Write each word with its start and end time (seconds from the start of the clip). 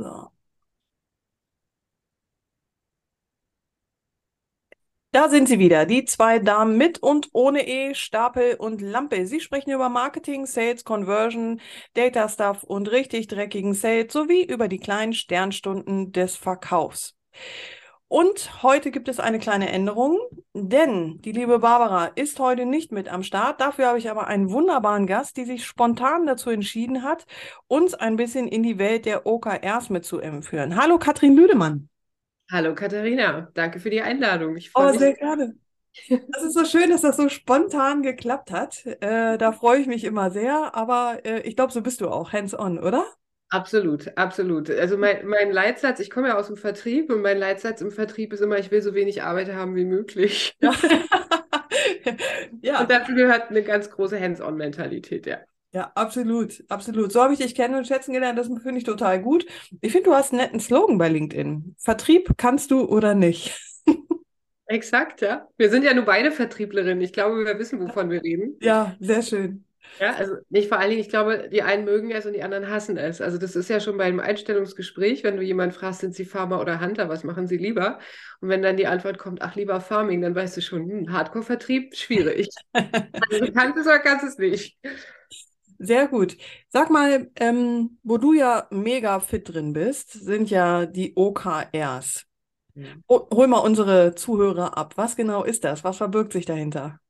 So. 0.00 0.32
Da 5.12 5.28
sind 5.28 5.48
sie 5.48 5.58
wieder, 5.58 5.86
die 5.86 6.04
zwei 6.04 6.38
Damen 6.38 6.76
mit 6.78 7.02
und 7.02 7.30
ohne 7.32 7.66
E, 7.66 7.94
Stapel 7.94 8.54
und 8.54 8.80
Lampe. 8.80 9.26
Sie 9.26 9.40
sprechen 9.40 9.72
über 9.72 9.88
Marketing, 9.88 10.46
Sales, 10.46 10.84
Conversion, 10.84 11.60
Data 11.94 12.28
Stuff 12.28 12.62
und 12.62 12.90
richtig 12.92 13.26
dreckigen 13.26 13.74
Sales 13.74 14.12
sowie 14.12 14.44
über 14.44 14.68
die 14.68 14.78
kleinen 14.78 15.12
Sternstunden 15.12 16.12
des 16.12 16.36
Verkaufs. 16.36 17.16
Und 18.12 18.64
heute 18.64 18.90
gibt 18.90 19.08
es 19.08 19.20
eine 19.20 19.38
kleine 19.38 19.70
Änderung, 19.70 20.18
denn 20.52 21.22
die 21.22 21.30
liebe 21.30 21.60
Barbara 21.60 22.06
ist 22.06 22.40
heute 22.40 22.66
nicht 22.66 22.90
mit 22.90 23.08
am 23.08 23.22
Start. 23.22 23.60
Dafür 23.60 23.86
habe 23.86 23.98
ich 23.98 24.10
aber 24.10 24.26
einen 24.26 24.50
wunderbaren 24.50 25.06
Gast, 25.06 25.36
die 25.36 25.44
sich 25.44 25.64
spontan 25.64 26.26
dazu 26.26 26.50
entschieden 26.50 27.04
hat, 27.04 27.24
uns 27.68 27.94
ein 27.94 28.16
bisschen 28.16 28.48
in 28.48 28.64
die 28.64 28.78
Welt 28.78 29.06
der 29.06 29.26
OKRs 29.26 29.90
mitzuführen. 29.90 30.74
Hallo 30.74 30.98
Katrin 30.98 31.36
Lüdemann. 31.36 31.88
Hallo 32.50 32.74
Katharina, 32.74 33.48
danke 33.54 33.78
für 33.78 33.90
die 33.90 34.00
Einladung. 34.02 34.56
Ich 34.56 34.72
freue 34.72 34.88
oh, 34.88 34.90
mich. 34.90 34.98
sehr 34.98 35.14
gerne. 35.14 35.54
Das 36.08 36.42
ist 36.42 36.54
so 36.54 36.64
schön, 36.64 36.90
dass 36.90 37.02
das 37.02 37.16
so 37.16 37.28
spontan 37.28 38.02
geklappt 38.02 38.50
hat. 38.50 38.86
Äh, 38.86 39.38
da 39.38 39.52
freue 39.52 39.78
ich 39.78 39.86
mich 39.86 40.02
immer 40.02 40.32
sehr, 40.32 40.74
aber 40.74 41.20
äh, 41.24 41.42
ich 41.42 41.54
glaube, 41.54 41.72
so 41.72 41.80
bist 41.80 42.00
du 42.00 42.08
auch 42.08 42.32
hands-on, 42.32 42.80
oder? 42.80 43.06
Absolut, 43.50 44.16
absolut. 44.16 44.70
Also 44.70 44.96
mein, 44.96 45.26
mein 45.26 45.50
Leitsatz, 45.50 45.98
ich 45.98 46.08
komme 46.08 46.28
ja 46.28 46.38
aus 46.38 46.46
dem 46.46 46.56
Vertrieb 46.56 47.10
und 47.10 47.20
mein 47.20 47.36
Leitsatz 47.36 47.80
im 47.80 47.90
Vertrieb 47.90 48.32
ist 48.32 48.40
immer, 48.40 48.58
ich 48.58 48.70
will 48.70 48.80
so 48.80 48.94
wenig 48.94 49.24
Arbeit 49.24 49.52
haben 49.52 49.74
wie 49.74 49.84
möglich. 49.84 50.56
Ja. 50.60 50.72
ja. 52.62 52.80
Und 52.80 52.90
dazu 52.90 53.12
gehört 53.12 53.50
eine 53.50 53.64
ganz 53.64 53.90
große 53.90 54.20
Hands-on-Mentalität, 54.20 55.26
ja. 55.26 55.38
Ja, 55.72 55.92
absolut, 55.94 56.64
absolut. 56.68 57.12
So 57.12 57.22
habe 57.22 57.32
ich 57.32 57.38
dich 57.38 57.54
kennen 57.54 57.76
und 57.76 57.86
schätzen 57.86 58.12
gelernt. 58.12 58.38
Das 58.38 58.48
finde 58.48 58.78
ich 58.78 58.84
total 58.84 59.20
gut. 59.20 59.46
Ich 59.80 59.92
finde, 59.92 60.10
du 60.10 60.14
hast 60.14 60.32
einen 60.32 60.42
netten 60.42 60.60
Slogan 60.60 60.98
bei 60.98 61.08
LinkedIn. 61.08 61.76
Vertrieb 61.78 62.32
kannst 62.36 62.70
du 62.70 62.84
oder 62.84 63.14
nicht. 63.14 63.60
Exakt, 64.66 65.20
ja. 65.20 65.48
Wir 65.56 65.70
sind 65.70 65.84
ja 65.84 65.94
nur 65.94 66.04
beide 66.04 66.32
Vertrieblerinnen. 66.32 67.00
Ich 67.00 67.12
glaube, 67.12 67.44
wir 67.44 67.58
wissen, 67.58 67.80
wovon 67.80 68.10
wir 68.10 68.22
reden. 68.22 68.56
Ja, 68.60 68.96
sehr 69.00 69.22
schön. 69.22 69.64
Ja, 69.98 70.14
also 70.14 70.36
nicht 70.48 70.68
vor 70.68 70.78
allen 70.78 70.90
Dingen, 70.90 71.00
ich 71.00 71.08
glaube, 71.08 71.48
die 71.50 71.62
einen 71.62 71.84
mögen 71.84 72.10
es 72.10 72.26
und 72.26 72.32
die 72.32 72.42
anderen 72.42 72.68
hassen 72.68 72.96
es. 72.96 73.20
Also 73.20 73.38
das 73.38 73.56
ist 73.56 73.68
ja 73.68 73.80
schon 73.80 73.98
beim 73.98 74.20
Einstellungsgespräch, 74.20 75.24
wenn 75.24 75.36
du 75.36 75.42
jemanden 75.42 75.74
fragst, 75.74 76.00
sind 76.00 76.14
sie 76.14 76.24
Farmer 76.24 76.60
oder 76.60 76.80
Hunter, 76.80 77.08
was 77.08 77.24
machen 77.24 77.46
sie 77.46 77.56
lieber? 77.56 77.98
Und 78.40 78.48
wenn 78.48 78.62
dann 78.62 78.76
die 78.76 78.86
Antwort 78.86 79.18
kommt, 79.18 79.42
ach, 79.42 79.56
lieber 79.56 79.80
Farming, 79.80 80.22
dann 80.22 80.34
weißt 80.34 80.56
du 80.56 80.62
schon, 80.62 80.88
hm, 80.88 81.12
Hardcore-Vertrieb, 81.12 81.94
schwierig. 81.96 82.48
also 82.72 83.44
du 83.44 83.52
kannst 83.52 83.78
es 83.78 83.86
oder 83.86 83.98
kannst 83.98 84.24
es 84.24 84.38
nicht. 84.38 84.78
Sehr 85.78 86.08
gut. 86.08 86.36
Sag 86.68 86.90
mal, 86.90 87.30
ähm, 87.36 87.98
wo 88.02 88.18
du 88.18 88.34
ja 88.34 88.66
mega 88.70 89.18
fit 89.18 89.48
drin 89.48 89.72
bist, 89.72 90.12
sind 90.12 90.50
ja 90.50 90.84
die 90.84 91.14
OKRs. 91.16 92.26
Hol 93.08 93.48
mal 93.48 93.58
unsere 93.58 94.14
Zuhörer 94.14 94.76
ab. 94.76 94.92
Was 94.96 95.16
genau 95.16 95.42
ist 95.42 95.64
das? 95.64 95.84
Was 95.84 95.96
verbirgt 95.96 96.32
sich 96.32 96.46
dahinter? 96.46 97.00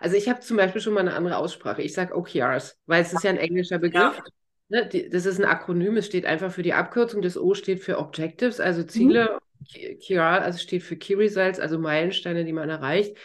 Also 0.00 0.16
ich 0.16 0.28
habe 0.28 0.40
zum 0.40 0.56
Beispiel 0.56 0.80
schon 0.80 0.94
mal 0.94 1.00
eine 1.00 1.14
andere 1.14 1.36
Aussprache. 1.36 1.82
Ich 1.82 1.94
sage 1.94 2.16
OKRs, 2.16 2.78
weil 2.86 3.02
es 3.02 3.12
ist 3.12 3.22
ja 3.24 3.30
ein 3.30 3.36
englischer 3.36 3.78
Begriff. 3.78 4.16
Ja. 4.16 4.24
Ne, 4.68 4.86
die, 4.86 5.08
das 5.08 5.26
ist 5.26 5.38
ein 5.38 5.44
Akronym, 5.44 5.96
es 5.96 6.06
steht 6.06 6.26
einfach 6.26 6.52
für 6.52 6.62
die 6.62 6.74
Abkürzung. 6.74 7.22
Das 7.22 7.36
O 7.36 7.54
steht 7.54 7.80
für 7.80 7.98
Objectives, 7.98 8.60
also 8.60 8.82
Ziele. 8.82 9.38
Mhm. 9.64 9.98
KR 10.00 10.42
also 10.42 10.58
steht 10.58 10.82
für 10.82 10.96
Key 10.96 11.14
Results, 11.14 11.60
also 11.60 11.78
Meilensteine, 11.78 12.44
die 12.44 12.52
man 12.52 12.70
erreicht. 12.70 13.16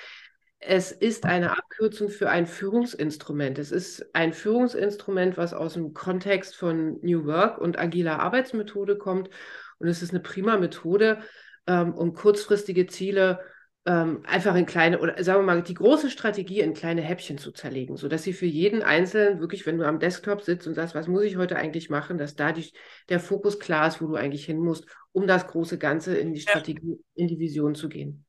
Es 0.59 0.91
ist 0.91 1.25
eine 1.25 1.51
Abkürzung 1.51 2.09
für 2.09 2.29
ein 2.29 2.47
Führungsinstrument. 2.47 3.59
Es 3.59 3.71
ist 3.71 4.15
ein 4.15 4.33
Führungsinstrument, 4.33 5.37
was 5.37 5.53
aus 5.53 5.73
dem 5.73 5.93
Kontext 5.93 6.55
von 6.55 6.99
New 7.01 7.25
Work 7.25 7.59
und 7.59 7.77
agiler 7.77 8.19
Arbeitsmethode 8.19 8.97
kommt. 8.97 9.29
Und 9.77 9.87
es 9.87 10.01
ist 10.01 10.11
eine 10.11 10.21
prima 10.21 10.57
Methode, 10.57 11.19
ähm, 11.67 11.93
um 11.93 12.13
kurzfristige 12.13 12.87
Ziele 12.87 13.39
ähm, 13.85 14.23
einfach 14.25 14.55
in 14.55 14.65
kleine, 14.65 14.99
oder 14.99 15.23
sagen 15.23 15.41
wir 15.41 15.45
mal, 15.45 15.61
die 15.61 15.75
große 15.75 16.09
Strategie 16.09 16.59
in 16.59 16.73
kleine 16.73 17.01
Häppchen 17.01 17.37
zu 17.37 17.51
zerlegen, 17.51 17.97
sodass 17.97 18.23
sie 18.23 18.33
für 18.33 18.47
jeden 18.47 18.81
Einzelnen 18.81 19.39
wirklich, 19.39 19.65
wenn 19.65 19.77
du 19.77 19.87
am 19.87 19.99
Desktop 19.99 20.41
sitzt 20.41 20.67
und 20.67 20.73
sagst, 20.73 20.95
was 20.95 21.07
muss 21.07 21.23
ich 21.23 21.37
heute 21.37 21.55
eigentlich 21.55 21.89
machen, 21.89 22.17
dass 22.17 22.35
da 22.35 22.51
die, 22.51 22.71
der 23.09 23.19
Fokus 23.19 23.59
klar 23.59 23.87
ist, 23.87 24.01
wo 24.01 24.07
du 24.07 24.15
eigentlich 24.15 24.45
hin 24.45 24.59
musst, 24.59 24.85
um 25.11 25.27
das 25.27 25.45
große 25.47 25.77
Ganze 25.77 26.17
in 26.17 26.33
die 26.33 26.41
Strategie, 26.41 26.99
in 27.13 27.27
die 27.27 27.37
Vision 27.37 27.75
zu 27.75 27.87
gehen. 27.87 28.25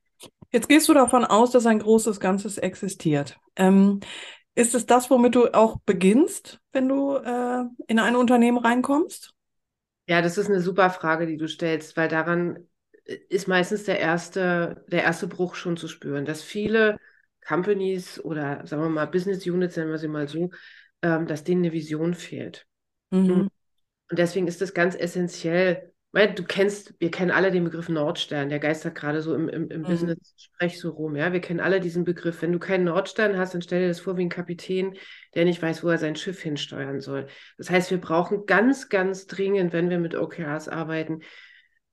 Jetzt 0.53 0.69
gehst 0.69 0.89
du 0.89 0.95
davon 0.95 1.25
aus, 1.25 1.51
dass 1.51 1.67
ein 1.67 1.79
großes 1.79 2.21
Ganzes 2.21 2.59
existiert. 2.59 3.39
Ähm, 3.57 4.01
ist 4.55 4.75
es 4.75 4.87
das, 4.87 5.11
womit 5.11 5.35
du 5.35 5.53
auch 5.55 5.79
beginnst, 5.85 6.61
wenn 6.73 6.89
du 6.89 7.17
äh, 7.17 7.65
in 7.89 7.99
ein 7.99 8.17
Unternehmen 8.17 8.59
reinkommst? 8.59 9.35
Ja, 10.07 10.23
das 10.23 10.39
ist 10.39 10.49
eine 10.49 10.61
super 10.61 10.91
Frage, 10.91 11.27
die 11.27 11.37
du 11.37 11.49
stellst, 11.49 11.97
weil 11.97 12.09
daran 12.09 12.67
ist 13.07 13.49
meistens 13.49 13.85
der 13.85 13.99
erste, 14.01 14.85
der 14.89 15.05
erste 15.05 15.27
Bruch 15.27 15.55
schon 15.55 15.77
zu 15.77 15.89
spüren, 15.89 16.25
dass 16.25 16.43
viele 16.43 16.99
Companies 17.47 18.23
oder 18.23 18.67
sagen 18.67 18.83
wir 18.83 18.89
mal 18.89 19.07
Business 19.07 19.47
Units, 19.47 19.77
nennen 19.77 19.91
wir 19.91 19.99
sie 19.99 20.09
mal 20.09 20.29
so, 20.29 20.51
ähm, 21.03 21.27
dass 21.27 21.45
denen 21.45 21.63
eine 21.63 21.73
Vision 21.73 22.15
fehlt. 22.15 22.67
Mhm. 23.11 23.49
Und 24.11 24.19
deswegen 24.19 24.49
ist 24.49 24.63
es 24.63 24.75
ganz 24.75 24.97
essentiell, 24.97 25.93
weil 26.13 26.33
du 26.33 26.45
kennst, 26.45 26.95
wir 26.99 27.11
kennen 27.11 27.31
alle 27.31 27.51
den 27.51 27.65
Begriff 27.65 27.89
Nordstern, 27.89 28.49
der 28.49 28.59
geistert 28.59 28.95
gerade 28.95 29.21
so 29.21 29.35
im, 29.35 29.49
im, 29.49 29.69
im 29.69 29.83
mhm. 29.83 29.87
Business-Sprech 29.87 30.81
so 30.81 30.91
rum, 30.91 31.15
ja. 31.15 31.33
Wir 31.33 31.41
kennen 31.41 31.61
alle 31.61 31.79
diesen 31.79 32.05
Begriff. 32.05 32.41
Wenn 32.43 32.53
du 32.53 32.59
keinen 32.59 32.85
Nordstern 32.85 33.37
hast, 33.37 33.55
dann 33.55 33.63
stell 33.63 33.83
dir 33.83 33.89
das 33.89 34.01
vor 34.01 34.17
wie 34.17 34.23
ein 34.23 34.31
Kapitän, 34.31 34.97
der 35.35 35.45
nicht 35.45 35.61
weiß, 35.61 35.85
wo 35.85 35.89
er 35.89 35.99
sein 35.99 36.17
Schiff 36.17 36.41
hinsteuern 36.41 37.01
soll. 37.01 37.27
Das 37.59 37.71
heißt, 37.71 37.91
wir 37.91 38.01
brauchen 38.01 38.47
ganz, 38.47 38.89
ganz 38.89 39.27
dringend, 39.27 39.73
wenn 39.73 39.91
wir 39.91 39.99
mit 39.99 40.15
OKRs 40.15 40.69
arbeiten, 40.69 41.21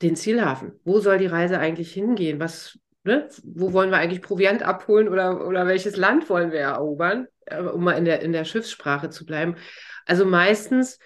den 0.03 0.15
Zielhafen. 0.15 0.79
Wo 0.83 0.99
soll 0.99 1.17
die 1.17 1.27
Reise 1.27 1.59
eigentlich 1.59 1.93
hingehen? 1.93 2.39
Was, 2.39 2.77
ne? 3.03 3.27
Wo 3.43 3.73
wollen 3.73 3.89
wir 3.89 3.97
eigentlich 3.97 4.21
Proviant 4.21 4.63
abholen 4.63 5.09
oder, 5.09 5.47
oder 5.47 5.67
welches 5.67 5.97
Land 5.97 6.29
wollen 6.29 6.51
wir 6.51 6.59
erobern, 6.59 7.27
äh, 7.45 7.61
um 7.61 7.83
mal 7.83 7.93
in 7.93 8.05
der, 8.05 8.21
in 8.21 8.31
der 8.31 8.45
Schiffssprache 8.45 9.09
zu 9.09 9.25
bleiben? 9.25 9.55
Also 10.05 10.25
meistens 10.25 10.99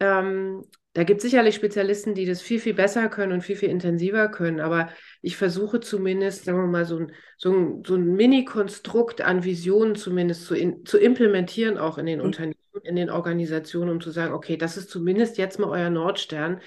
ähm, 0.00 0.62
da 0.96 1.04
gibt 1.04 1.18
es 1.18 1.30
sicherlich 1.30 1.54
Spezialisten, 1.54 2.14
die 2.14 2.24
das 2.24 2.40
viel, 2.40 2.58
viel 2.58 2.72
besser 2.72 3.10
können 3.10 3.32
und 3.32 3.42
viel, 3.42 3.56
viel 3.56 3.68
intensiver 3.68 4.28
können. 4.28 4.60
Aber 4.60 4.88
ich 5.20 5.36
versuche 5.36 5.78
zumindest, 5.80 6.46
sagen 6.46 6.56
wir 6.56 6.66
mal, 6.66 6.86
so 6.86 6.96
ein, 6.96 7.12
so 7.36 7.52
ein, 7.52 7.82
so 7.86 7.96
ein 7.96 8.14
Mini-Konstrukt 8.14 9.20
an 9.20 9.44
Visionen 9.44 9.94
zumindest 9.94 10.46
zu, 10.46 10.54
in, 10.54 10.86
zu 10.86 10.96
implementieren, 10.96 11.76
auch 11.76 11.98
in 11.98 12.06
den 12.06 12.20
mhm. 12.20 12.24
Unternehmen, 12.24 12.56
in 12.82 12.96
den 12.96 13.10
Organisationen, 13.10 13.90
um 13.90 14.00
zu 14.00 14.10
sagen, 14.10 14.32
okay, 14.32 14.56
das 14.56 14.78
ist 14.78 14.88
zumindest 14.88 15.36
jetzt 15.36 15.58
mal 15.58 15.68
euer 15.68 15.90
Nordstern, 15.90 16.62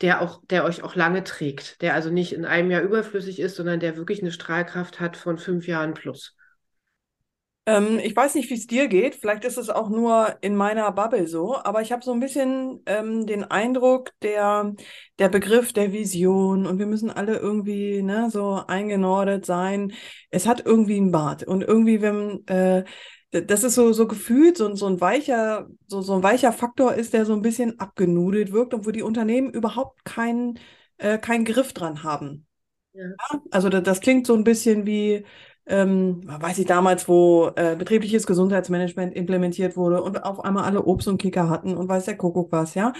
der 0.00 0.20
auch, 0.20 0.42
der 0.50 0.64
euch 0.64 0.82
auch 0.82 0.94
lange 0.94 1.24
trägt, 1.24 1.80
der 1.82 1.94
also 1.94 2.10
nicht 2.10 2.32
in 2.32 2.44
einem 2.44 2.70
Jahr 2.70 2.82
überflüssig 2.82 3.40
ist, 3.40 3.56
sondern 3.56 3.80
der 3.80 3.96
wirklich 3.96 4.20
eine 4.20 4.32
Strahlkraft 4.32 5.00
hat 5.00 5.16
von 5.16 5.38
fünf 5.38 5.66
Jahren 5.66 5.94
plus. 5.94 6.36
Ähm, 7.68 7.98
ich 7.98 8.14
weiß 8.14 8.36
nicht, 8.36 8.48
wie 8.48 8.54
es 8.54 8.66
dir 8.68 8.86
geht. 8.86 9.16
Vielleicht 9.16 9.44
ist 9.44 9.56
es 9.56 9.70
auch 9.70 9.88
nur 9.88 10.36
in 10.40 10.54
meiner 10.54 10.90
Bubble 10.92 11.26
so, 11.26 11.56
aber 11.56 11.82
ich 11.82 11.90
habe 11.90 12.04
so 12.04 12.12
ein 12.12 12.20
bisschen 12.20 12.80
ähm, 12.86 13.26
den 13.26 13.42
Eindruck, 13.42 14.12
der, 14.22 14.74
der 15.18 15.28
Begriff 15.28 15.72
der 15.72 15.92
Vision 15.92 16.66
und 16.66 16.78
wir 16.78 16.86
müssen 16.86 17.10
alle 17.10 17.36
irgendwie 17.38 18.02
ne, 18.02 18.30
so 18.30 18.62
eingenordet 18.66 19.44
sein. 19.46 19.92
Es 20.30 20.46
hat 20.46 20.64
irgendwie 20.64 20.96
einen 20.96 21.10
Bart 21.10 21.42
und 21.42 21.62
irgendwie, 21.62 22.00
wenn 22.02 22.46
äh, 22.46 22.84
das 23.42 23.64
ist 23.64 23.74
so, 23.74 23.92
so 23.92 24.06
gefühlt, 24.06 24.56
so, 24.56 24.74
so 24.74 24.86
ein 24.86 25.00
weicher, 25.00 25.68
so, 25.86 26.02
so 26.02 26.14
ein 26.14 26.22
weicher 26.22 26.52
Faktor 26.52 26.94
ist, 26.94 27.12
der 27.12 27.26
so 27.26 27.32
ein 27.34 27.42
bisschen 27.42 27.78
abgenudelt 27.80 28.52
wirkt 28.52 28.74
und 28.74 28.86
wo 28.86 28.90
die 28.90 29.02
Unternehmen 29.02 29.50
überhaupt 29.50 30.04
keinen 30.04 30.58
äh, 30.98 31.18
keinen 31.18 31.44
Griff 31.44 31.72
dran 31.72 32.02
haben. 32.02 32.46
Ja. 32.92 33.04
Also 33.50 33.68
das, 33.68 33.82
das 33.82 34.00
klingt 34.00 34.26
so 34.26 34.34
ein 34.34 34.44
bisschen 34.44 34.86
wie 34.86 35.24
ähm, 35.66 36.20
weiß 36.24 36.58
ich 36.58 36.66
damals, 36.66 37.08
wo 37.08 37.50
äh, 37.56 37.74
betriebliches 37.76 38.26
Gesundheitsmanagement 38.26 39.14
implementiert 39.16 39.76
wurde 39.76 40.02
und 40.02 40.22
auf 40.22 40.44
einmal 40.44 40.64
alle 40.64 40.84
Obst 40.84 41.08
und 41.08 41.18
Kicker 41.18 41.48
hatten 41.50 41.76
und 41.76 41.88
weiß 41.88 42.04
der 42.04 42.16
Kuckuck 42.16 42.52
was, 42.52 42.74
ja. 42.74 42.92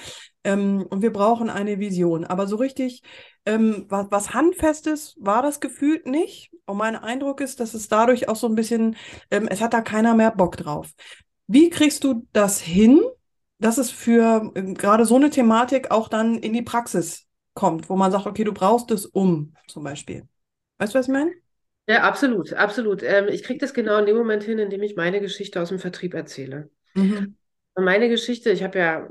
Ähm, 0.42 0.84
und 0.90 1.02
wir 1.02 1.12
brauchen 1.12 1.48
eine 1.48 1.78
Vision. 1.78 2.24
Aber 2.24 2.46
so 2.46 2.56
richtig, 2.56 3.02
ähm, 3.44 3.86
was, 3.88 4.06
was 4.10 4.34
Handfestes 4.34 5.16
war 5.20 5.42
das 5.42 5.60
gefühlt 5.60 6.06
nicht. 6.06 6.50
Und 6.66 6.78
mein 6.78 6.96
Eindruck 6.96 7.40
ist, 7.40 7.60
dass 7.60 7.74
es 7.74 7.88
dadurch 7.88 8.28
auch 8.28 8.36
so 8.36 8.48
ein 8.48 8.56
bisschen, 8.56 8.96
ähm, 9.30 9.46
es 9.48 9.60
hat 9.60 9.72
da 9.72 9.80
keiner 9.80 10.14
mehr 10.14 10.32
Bock 10.32 10.56
drauf. 10.56 10.90
Wie 11.46 11.70
kriegst 11.70 12.02
du 12.02 12.26
das 12.32 12.60
hin, 12.60 13.00
dass 13.58 13.78
es 13.78 13.90
für 13.90 14.52
ähm, 14.56 14.74
gerade 14.74 15.04
so 15.04 15.16
eine 15.16 15.30
Thematik 15.30 15.90
auch 15.92 16.08
dann 16.08 16.38
in 16.38 16.52
die 16.52 16.62
Praxis 16.62 17.26
kommt, 17.54 17.88
wo 17.88 17.96
man 17.96 18.10
sagt, 18.10 18.26
okay, 18.26 18.44
du 18.44 18.52
brauchst 18.52 18.90
es 18.90 19.06
um, 19.06 19.54
zum 19.68 19.84
Beispiel. 19.84 20.28
Weißt 20.78 20.94
du, 20.94 20.98
was 20.98 21.06
ich 21.06 21.12
meine? 21.12 21.45
Ja, 21.86 22.02
absolut, 22.02 22.52
absolut. 22.52 23.02
Ähm, 23.02 23.28
ich 23.28 23.42
kriege 23.42 23.60
das 23.60 23.74
genau 23.74 23.98
in 23.98 24.06
dem 24.06 24.16
Moment 24.16 24.42
hin, 24.42 24.58
in 24.58 24.70
dem 24.70 24.82
ich 24.82 24.96
meine 24.96 25.20
Geschichte 25.20 25.60
aus 25.60 25.68
dem 25.68 25.78
Vertrieb 25.78 26.14
erzähle. 26.14 26.68
Mhm. 26.94 27.36
Meine 27.76 28.08
Geschichte, 28.08 28.50
ich 28.50 28.62
habe 28.62 28.78
ja 28.78 29.08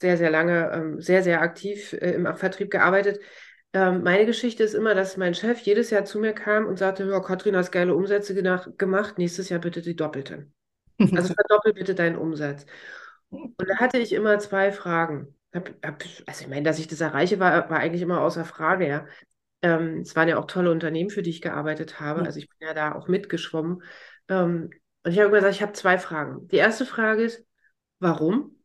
sehr, 0.00 0.16
sehr 0.16 0.30
lange, 0.30 0.70
ähm, 0.72 1.00
sehr, 1.00 1.22
sehr 1.22 1.40
aktiv 1.40 1.92
äh, 1.94 2.12
im 2.12 2.34
Vertrieb 2.36 2.70
gearbeitet. 2.70 3.20
Ähm, 3.72 4.02
meine 4.02 4.26
Geschichte 4.26 4.62
ist 4.62 4.74
immer, 4.74 4.94
dass 4.94 5.16
mein 5.16 5.34
Chef 5.34 5.60
jedes 5.60 5.90
Jahr 5.90 6.04
zu 6.04 6.18
mir 6.18 6.32
kam 6.32 6.66
und 6.66 6.78
sagte, 6.78 7.04
ja, 7.04 7.20
Katrin, 7.20 7.56
hast 7.56 7.72
geile 7.72 7.94
Umsätze 7.94 8.34
gemacht, 8.76 9.18
nächstes 9.18 9.48
Jahr 9.48 9.60
bitte 9.60 9.82
die 9.82 9.96
doppelte. 9.96 10.46
Also 10.98 11.34
verdoppel 11.34 11.72
bitte 11.72 11.94
deinen 11.94 12.16
Umsatz. 12.16 12.66
Und 13.30 13.54
da 13.68 13.76
hatte 13.76 13.98
ich 13.98 14.12
immer 14.12 14.38
zwei 14.38 14.72
Fragen. 14.72 15.34
hab, 15.52 15.70
hab, 15.82 16.04
also 16.26 16.42
ich 16.42 16.48
meine, 16.48 16.62
dass 16.62 16.78
ich 16.78 16.88
das 16.88 17.00
erreiche, 17.00 17.38
war, 17.40 17.68
war 17.70 17.78
eigentlich 17.78 18.02
immer 18.02 18.20
außer 18.20 18.44
Frage, 18.44 18.86
ja. 18.86 19.06
Ähm, 19.62 20.00
es 20.00 20.14
waren 20.14 20.28
ja 20.28 20.38
auch 20.38 20.46
tolle 20.46 20.70
Unternehmen, 20.70 21.10
für 21.10 21.22
die 21.22 21.30
ich 21.30 21.40
gearbeitet 21.40 22.00
habe. 22.00 22.22
Also 22.22 22.38
ich 22.38 22.48
bin 22.48 22.68
ja 22.68 22.74
da 22.74 22.94
auch 22.94 23.08
mitgeschwommen. 23.08 23.82
Ähm, 24.28 24.70
und 25.04 25.12
ich 25.12 25.18
habe 25.18 25.30
gesagt, 25.30 25.54
ich 25.54 25.62
habe 25.62 25.72
zwei 25.72 25.98
Fragen. 25.98 26.48
Die 26.48 26.56
erste 26.56 26.84
Frage 26.84 27.22
ist, 27.22 27.44
warum? 27.98 28.56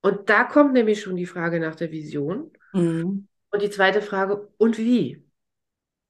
Und 0.00 0.28
da 0.30 0.44
kommt 0.44 0.74
nämlich 0.74 1.00
schon 1.00 1.16
die 1.16 1.26
Frage 1.26 1.60
nach 1.60 1.74
der 1.74 1.90
Vision. 1.90 2.52
Mhm. 2.72 3.28
Und 3.50 3.62
die 3.62 3.70
zweite 3.70 4.02
Frage, 4.02 4.48
und 4.58 4.78
wie? 4.78 5.24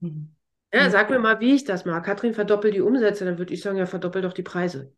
Mhm. 0.01 0.35
Ja, 0.73 0.91
sag 0.91 1.09
mir 1.09 1.19
mal, 1.19 1.41
wie 1.41 1.55
ich 1.55 1.65
das 1.65 1.87
mache. 1.87 2.03
Katrin, 2.03 2.35
verdoppelt 2.35 2.75
die 2.75 2.83
Umsätze, 2.83 3.25
dann 3.25 3.39
würde 3.39 3.55
ich 3.55 3.63
sagen, 3.63 3.79
ja, 3.79 3.87
verdoppelt 3.87 4.25
doch 4.25 4.35
die 4.35 4.43
Preise. 4.43 4.93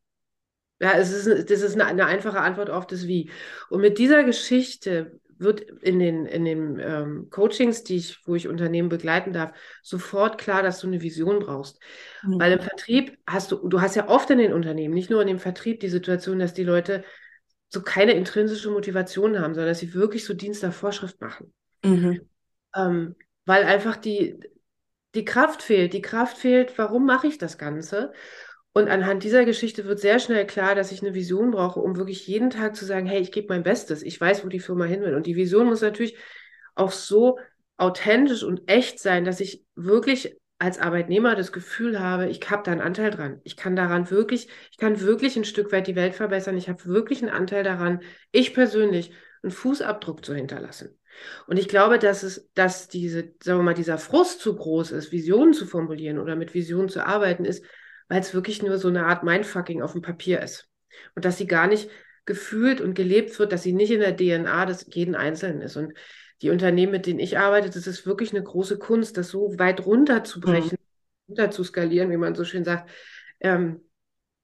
Ja, 0.81 0.95
es 0.95 1.13
ist, 1.13 1.51
das 1.51 1.61
ist 1.61 1.75
eine, 1.75 1.87
eine, 1.87 2.07
einfache 2.07 2.41
Antwort 2.41 2.71
auf 2.71 2.87
das 2.87 3.07
Wie. 3.07 3.31
Und 3.69 3.81
mit 3.83 3.99
dieser 3.99 4.25
Geschichte 4.25 5.21
wird 5.41 5.63
in 5.63 5.99
den, 5.99 6.27
in 6.27 6.45
den 6.45 6.79
ähm, 6.79 7.29
Coachings, 7.31 7.83
die 7.83 7.97
ich, 7.97 8.27
wo 8.27 8.35
ich 8.35 8.47
Unternehmen 8.47 8.89
begleiten 8.89 9.33
darf, 9.33 9.53
sofort 9.83 10.39
klar, 10.39 10.63
dass 10.63 10.81
du 10.81 10.87
eine 10.87 11.03
Vision 11.03 11.39
brauchst. 11.39 11.81
Mhm. 12.23 12.41
Weil 12.41 12.53
im 12.53 12.61
Vertrieb 12.61 13.19
hast 13.27 13.51
du, 13.53 13.69
du 13.69 13.81
hast 13.81 13.97
ja 13.97 14.09
oft 14.09 14.31
in 14.31 14.39
den 14.39 14.53
Unternehmen, 14.53 14.95
nicht 14.95 15.11
nur 15.11 15.23
in 15.23 15.29
dem 15.29 15.39
Vertrieb, 15.39 15.81
die 15.81 15.89
Situation, 15.89 16.39
dass 16.39 16.55
die 16.55 16.65
Leute 16.65 17.05
so 17.69 17.83
keine 17.83 18.13
intrinsische 18.13 18.71
Motivation 18.71 19.39
haben, 19.39 19.55
sondern 19.55 19.71
dass 19.71 19.79
sie 19.79 19.95
wirklich 19.95 20.25
so 20.25 20.35
Dienst 20.35 20.63
der 20.63 20.73
Vorschrift 20.73 21.21
machen. 21.21 21.53
Mhm. 21.85 22.29
Ähm, 22.77 23.17
weil 23.47 23.65
einfach 23.65 23.97
die, 23.97 24.39
die 25.15 25.25
Kraft 25.25 25.63
fehlt. 25.63 25.93
Die 25.93 26.03
Kraft 26.03 26.39
fehlt, 26.39 26.77
warum 26.79 27.07
mache 27.07 27.27
ich 27.27 27.39
das 27.39 27.59
Ganze? 27.59 28.13
Und 28.73 28.89
anhand 28.89 29.25
dieser 29.25 29.45
Geschichte 29.45 29.85
wird 29.85 29.99
sehr 29.99 30.21
schnell 30.21 30.47
klar, 30.47 30.75
dass 30.75 30.93
ich 30.93 31.03
eine 31.03 31.15
Vision 31.15 31.51
brauche, 31.51 31.81
um 31.81 31.97
wirklich 31.97 32.27
jeden 32.27 32.51
Tag 32.51 32.77
zu 32.77 32.85
sagen, 32.85 33.07
hey, 33.07 33.21
ich 33.21 33.33
gebe 33.33 33.49
mein 33.49 33.65
Bestes, 33.65 34.03
ich 34.03 34.21
weiß, 34.21 34.45
wo 34.45 34.49
die 34.49 34.61
Firma 34.61 34.85
hin 34.85 35.01
will. 35.03 35.15
Und 35.15 35.27
die 35.27 35.37
Vision 35.37 35.67
muss 35.67 35.81
natürlich 35.81 36.17
auch 36.77 36.93
so 36.93 37.39
authentisch 37.77 38.45
und 38.45 38.71
echt 38.71 39.01
sein, 39.01 39.25
dass 39.25 39.41
ich 39.41 39.65
wirklich 39.75 40.37
als 40.61 40.79
Arbeitnehmer 40.79 41.35
das 41.35 41.53
Gefühl 41.53 41.99
habe, 41.99 42.29
ich 42.29 42.51
habe 42.51 42.63
da 42.63 42.71
einen 42.71 42.83
Anteil 42.83 43.11
dran. 43.11 43.41
Ich 43.45 43.57
kann 43.57 43.75
daran 43.75 44.11
wirklich, 44.11 44.49
ich 44.71 44.77
kann 44.77 45.01
wirklich 45.01 45.35
ein 45.37 45.45
Stück 45.45 45.73
weit 45.73 45.87
die 45.87 45.97
Welt 45.97 46.15
verbessern. 46.15 46.57
Ich 46.57 46.69
habe 46.69 46.85
wirklich 46.85 47.23
einen 47.23 47.33
Anteil 47.33 47.65
daran, 47.65 48.03
ich 48.31 48.53
persönlich 48.53 49.11
einen 49.43 49.53
Fußabdruck 49.53 50.25
zu 50.25 50.35
hinterlassen. 50.35 50.99
Und 51.47 51.59
ich 51.59 51.67
glaube, 51.67 51.99
dass 51.99 52.23
es, 52.23 52.51
dass 52.55 52.89
diese, 52.89 53.33
sagen 53.43 53.59
wir 53.61 53.65
mal, 53.65 53.75
dieser 53.75 53.99
Frust 53.99 54.41
zu 54.41 54.55
groß 54.55 54.93
ist, 54.93 55.13
Visionen 55.13 55.55
zu 55.55 55.65
formulieren 55.65 56.19
oder 56.19 56.37
mit 56.37 56.53
Visionen 56.53 56.91
zu 56.91 57.05
arbeiten, 57.05 57.47
ist, 57.47 57.65
weil 58.11 58.21
es 58.21 58.35
wirklich 58.35 58.61
nur 58.61 58.77
so 58.77 58.89
eine 58.89 59.07
Art 59.07 59.23
Mindfucking 59.23 59.83
auf 59.83 59.93
dem 59.93 60.03
Papier 60.03 60.43
ist. 60.43 60.69
Und 61.15 61.25
dass 61.25 61.39
sie 61.39 61.47
gar 61.47 61.69
nicht 61.69 61.89
gefühlt 62.27 62.81
und 62.81 62.95
gelebt 62.95 63.39
wird, 63.39 63.53
dass 63.53 63.63
sie 63.63 63.73
nicht 63.73 63.93
in 63.93 64.01
der 64.01 64.17
DNA 64.17 64.67
des 64.67 64.87
jeden 64.91 65.15
Einzelnen 65.15 65.63
ist. 65.63 65.77
Und 65.77 65.95
die 66.43 66.51
Unternehmen, 66.51 66.91
mit 66.91 67.07
denen 67.07 67.21
ich 67.21 67.39
arbeite, 67.39 67.71
das 67.71 67.87
ist 67.87 68.07
wirklich 68.07 68.33
eine 68.33 68.43
große 68.43 68.79
Kunst, 68.79 69.17
das 69.17 69.29
so 69.29 69.57
weit 69.61 69.87
runterzubrechen, 69.87 70.73
mhm. 70.73 71.29
runter 71.29 71.51
zu 71.53 71.63
skalieren, 71.63 72.11
wie 72.11 72.17
man 72.17 72.35
so 72.35 72.45
schön 72.45 72.65
sagt, 72.65 72.91
ähm, 73.39 73.81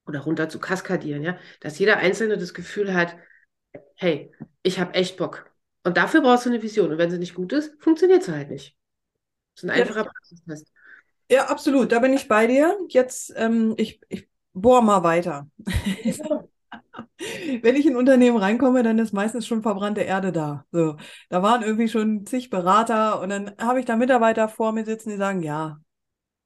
oder 0.06 0.20
runter 0.20 0.48
zu 0.48 0.60
kaskadieren, 0.60 1.24
ja, 1.24 1.36
dass 1.58 1.80
jeder 1.80 1.96
Einzelne 1.96 2.38
das 2.38 2.54
Gefühl 2.54 2.94
hat, 2.94 3.16
hey, 3.96 4.32
ich 4.62 4.78
habe 4.78 4.94
echt 4.94 5.16
Bock. 5.16 5.50
Und 5.82 5.96
dafür 5.96 6.20
brauchst 6.20 6.46
du 6.46 6.50
eine 6.50 6.62
Vision. 6.62 6.92
Und 6.92 6.98
wenn 6.98 7.10
sie 7.10 7.18
nicht 7.18 7.34
gut 7.34 7.52
ist, 7.52 7.74
funktioniert 7.82 8.22
sie 8.22 8.32
halt 8.32 8.48
nicht. 8.48 8.76
Das 9.54 9.64
ist 9.64 9.70
ein 9.70 9.76
einfacher 9.76 10.04
ja. 10.04 10.10
Praxistest. 10.10 10.72
Ja, 11.30 11.46
absolut. 11.46 11.90
Da 11.92 11.98
bin 11.98 12.12
ich 12.12 12.28
bei 12.28 12.46
dir. 12.46 12.76
Jetzt, 12.88 13.32
ähm, 13.36 13.74
ich, 13.78 14.00
ich 14.08 14.28
bohr 14.52 14.82
mal 14.82 15.02
weiter. 15.02 15.48
Wenn 17.62 17.76
ich 17.76 17.86
in 17.86 17.92
ein 17.94 17.96
Unternehmen 17.96 18.36
reinkomme, 18.36 18.82
dann 18.82 18.98
ist 18.98 19.12
meistens 19.12 19.46
schon 19.46 19.62
verbrannte 19.62 20.02
Erde 20.02 20.32
da. 20.32 20.64
So, 20.72 20.96
da 21.28 21.42
waren 21.42 21.62
irgendwie 21.62 21.88
schon 21.88 22.26
zig 22.26 22.50
Berater 22.50 23.20
und 23.20 23.30
dann 23.30 23.52
habe 23.58 23.80
ich 23.80 23.86
da 23.86 23.96
Mitarbeiter 23.96 24.48
vor 24.48 24.72
mir 24.72 24.84
sitzen, 24.84 25.10
die 25.10 25.16
sagen, 25.16 25.42
ja, 25.42 25.78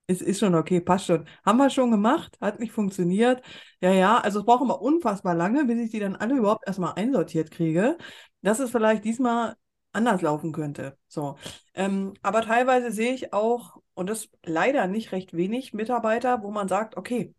es 0.06 0.22
ist 0.22 0.40
schon 0.40 0.54
okay, 0.54 0.80
passt 0.80 1.06
schon. 1.06 1.26
Haben 1.46 1.58
wir 1.58 1.70
schon 1.70 1.90
gemacht, 1.90 2.36
hat 2.40 2.60
nicht 2.60 2.72
funktioniert. 2.72 3.42
Ja, 3.80 3.92
ja, 3.92 4.18
also 4.18 4.40
es 4.40 4.46
braucht 4.46 4.62
immer 4.62 4.82
unfassbar 4.82 5.34
lange, 5.34 5.64
bis 5.66 5.78
ich 5.80 5.90
die 5.90 6.00
dann 6.00 6.16
alle 6.16 6.36
überhaupt 6.36 6.66
erstmal 6.66 6.94
einsortiert 6.94 7.50
kriege. 7.50 7.96
Dass 8.42 8.58
es 8.60 8.70
vielleicht 8.70 9.04
diesmal 9.04 9.56
anders 9.92 10.22
laufen 10.22 10.52
könnte. 10.52 10.96
So. 11.08 11.36
Ähm, 11.74 12.14
aber 12.22 12.42
teilweise 12.42 12.92
sehe 12.92 13.12
ich 13.14 13.32
auch 13.32 13.76
und 14.00 14.08
das 14.08 14.30
leider 14.46 14.86
nicht 14.86 15.12
recht 15.12 15.36
wenig 15.36 15.74
Mitarbeiter, 15.74 16.42
wo 16.42 16.50
man 16.50 16.68
sagt, 16.68 16.96
okay, 16.96 17.34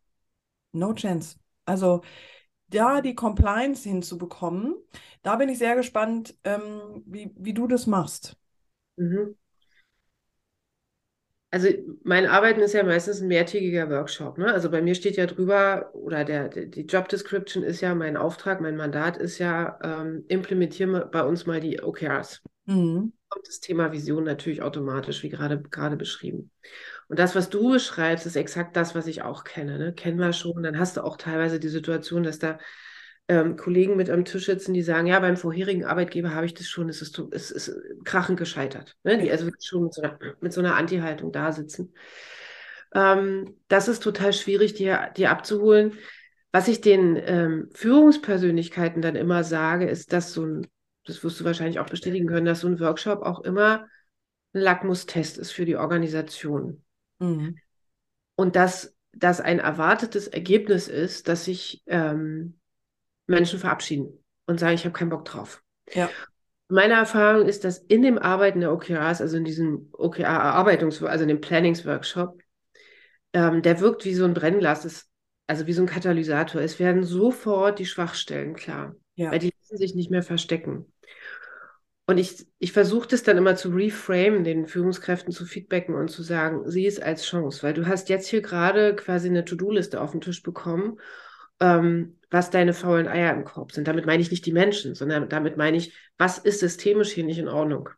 no 0.73 0.93
chance. 0.93 1.39
Also 1.65 2.01
da 2.67 3.01
die 3.01 3.15
Compliance 3.15 3.89
hinzubekommen, 3.89 4.75
da 5.23 5.37
bin 5.37 5.49
ich 5.49 5.57
sehr 5.57 5.75
gespannt, 5.75 6.35
ähm, 6.43 7.01
wie, 7.07 7.31
wie 7.35 7.55
du 7.55 7.65
das 7.65 7.87
machst. 7.87 8.37
Mhm. 8.97 9.35
Also 11.49 11.69
mein 12.03 12.27
Arbeiten 12.27 12.61
ist 12.61 12.73
ja 12.73 12.83
meistens 12.83 13.21
ein 13.21 13.27
mehrtägiger 13.27 13.89
Workshop. 13.89 14.37
Ne? 14.37 14.53
Also 14.53 14.69
bei 14.69 14.83
mir 14.83 14.93
steht 14.93 15.17
ja 15.17 15.25
drüber, 15.25 15.89
oder 15.95 16.23
der, 16.23 16.47
die 16.47 16.85
Job 16.85 17.09
Description 17.09 17.63
ist 17.63 17.81
ja 17.81 17.95
mein 17.95 18.17
Auftrag, 18.17 18.61
mein 18.61 18.77
Mandat 18.77 19.17
ist 19.17 19.39
ja, 19.39 19.79
ähm, 19.83 20.25
implementieren 20.27 21.09
bei 21.11 21.23
uns 21.23 21.47
mal 21.47 21.59
die 21.59 21.81
OKRs. 21.81 22.43
Mhm 22.65 23.13
kommt 23.31 23.47
das 23.47 23.61
Thema 23.61 23.91
Vision 23.91 24.25
natürlich 24.25 24.61
automatisch, 24.61 25.23
wie 25.23 25.29
gerade, 25.29 25.59
gerade 25.61 25.95
beschrieben. 25.95 26.51
Und 27.07 27.17
das, 27.17 27.33
was 27.33 27.49
du 27.49 27.71
beschreibst, 27.71 28.25
ist 28.25 28.35
exakt 28.35 28.75
das, 28.75 28.93
was 28.93 29.07
ich 29.07 29.23
auch 29.23 29.43
kenne. 29.43 29.79
Ne? 29.79 29.93
Kennen 29.93 30.19
wir 30.19 30.33
schon. 30.33 30.61
Dann 30.61 30.77
hast 30.77 30.97
du 30.97 31.03
auch 31.03 31.17
teilweise 31.17 31.59
die 31.59 31.69
Situation, 31.69 32.23
dass 32.23 32.39
da 32.39 32.59
ähm, 33.29 33.55
Kollegen 33.55 33.95
mit 33.95 34.09
am 34.09 34.25
Tisch 34.25 34.45
sitzen, 34.45 34.73
die 34.73 34.81
sagen, 34.83 35.07
ja, 35.07 35.19
beim 35.19 35.37
vorherigen 35.37 35.85
Arbeitgeber 35.85 36.35
habe 36.35 36.45
ich 36.45 36.53
das 36.53 36.67
schon, 36.67 36.89
es 36.89 37.01
ist, 37.01 37.17
es 37.31 37.51
ist 37.51 37.73
krachend 38.03 38.37
gescheitert. 38.37 38.97
Ne? 39.03 39.17
Die 39.17 39.31
also 39.31 39.49
schon 39.61 39.83
mit 39.83 39.93
so 39.93 40.01
einer, 40.01 40.19
mit 40.41 40.51
so 40.51 40.59
einer 40.59 40.75
Anti-Haltung 40.75 41.31
da 41.31 41.53
sitzen. 41.53 41.93
Ähm, 42.93 43.55
das 43.69 43.87
ist 43.87 44.03
total 44.03 44.33
schwierig, 44.33 44.73
die, 44.73 44.93
die 45.15 45.27
abzuholen. 45.27 45.93
Was 46.51 46.67
ich 46.67 46.81
den 46.81 47.15
ähm, 47.15 47.69
Führungspersönlichkeiten 47.73 49.01
dann 49.01 49.15
immer 49.15 49.45
sage, 49.45 49.87
ist, 49.87 50.11
dass 50.11 50.33
so 50.33 50.45
ein 50.45 50.67
das 51.05 51.23
wirst 51.23 51.39
du 51.39 51.45
wahrscheinlich 51.45 51.79
auch 51.79 51.89
bestätigen 51.89 52.27
können, 52.27 52.45
dass 52.45 52.61
so 52.61 52.67
ein 52.67 52.79
Workshop 52.79 53.21
auch 53.21 53.41
immer 53.41 53.87
ein 54.53 54.61
Lackmustest 54.61 55.37
ist 55.37 55.51
für 55.51 55.65
die 55.65 55.77
Organisation. 55.77 56.83
Mhm. 57.19 57.57
Und 58.35 58.55
dass 58.55 58.95
das 59.13 59.41
ein 59.41 59.59
erwartetes 59.59 60.27
Ergebnis 60.27 60.87
ist, 60.87 61.27
dass 61.27 61.45
sich 61.45 61.83
ähm, 61.87 62.59
Menschen 63.27 63.59
verabschieden 63.59 64.23
und 64.45 64.59
sagen, 64.59 64.75
ich 64.75 64.85
habe 64.85 64.93
keinen 64.93 65.09
Bock 65.09 65.25
drauf. 65.25 65.63
Ja. 65.93 66.09
Meine 66.69 66.93
Erfahrung 66.93 67.47
ist, 67.47 67.65
dass 67.65 67.79
in 67.79 68.01
dem 68.01 68.17
Arbeiten 68.17 68.61
der 68.61 68.71
OKRs, 68.71 69.21
also 69.21 69.35
in 69.35 69.43
diesem 69.43 69.89
OKR-Erarbeitungs-, 69.91 71.03
also 71.05 71.23
in 71.23 71.27
dem 71.27 71.41
Planningsworkshop, 71.41 72.41
ähm, 73.33 73.61
der 73.61 73.79
wirkt 73.81 74.05
wie 74.05 74.13
so 74.13 74.23
ein 74.23 74.33
Brennglas, 74.33 74.85
ist, 74.85 75.09
also 75.47 75.67
wie 75.67 75.73
so 75.73 75.81
ein 75.81 75.87
Katalysator. 75.87 76.61
Es 76.61 76.79
werden 76.79 77.03
sofort 77.03 77.79
die 77.79 77.85
Schwachstellen 77.85 78.55
klar, 78.55 78.95
ja. 79.21 79.31
weil 79.31 79.39
die 79.39 79.53
lassen 79.61 79.77
sich 79.77 79.95
nicht 79.95 80.11
mehr 80.11 80.23
verstecken. 80.23 80.91
Und 82.07 82.17
ich, 82.17 82.45
ich 82.59 82.71
versuche 82.71 83.07
das 83.07 83.23
dann 83.23 83.37
immer 83.37 83.55
zu 83.55 83.69
reframe, 83.69 84.43
den 84.43 84.67
Führungskräften 84.67 85.31
zu 85.31 85.45
feedbacken 85.45 85.95
und 85.95 86.09
zu 86.09 86.23
sagen, 86.23 86.69
sieh 86.69 86.87
es 86.87 86.99
als 86.99 87.23
Chance, 87.25 87.63
weil 87.63 87.73
du 87.73 87.87
hast 87.87 88.09
jetzt 88.09 88.27
hier 88.27 88.41
gerade 88.41 88.95
quasi 88.95 89.29
eine 89.29 89.45
To-Do-Liste 89.45 90.01
auf 90.01 90.11
den 90.11 90.19
Tisch 90.19 90.43
bekommen, 90.43 90.99
ähm, 91.59 92.17
was 92.29 92.49
deine 92.49 92.73
faulen 92.73 93.07
Eier 93.07 93.33
im 93.33 93.45
Korb 93.45 93.71
sind. 93.71 93.87
Damit 93.87 94.05
meine 94.05 94.21
ich 94.21 94.31
nicht 94.31 94.45
die 94.45 94.51
Menschen, 94.51 94.95
sondern 94.95 95.29
damit 95.29 95.55
meine 95.55 95.77
ich, 95.77 95.95
was 96.17 96.37
ist 96.37 96.59
systemisch 96.59 97.11
hier 97.11 97.23
nicht 97.23 97.39
in 97.39 97.47
Ordnung? 97.47 97.89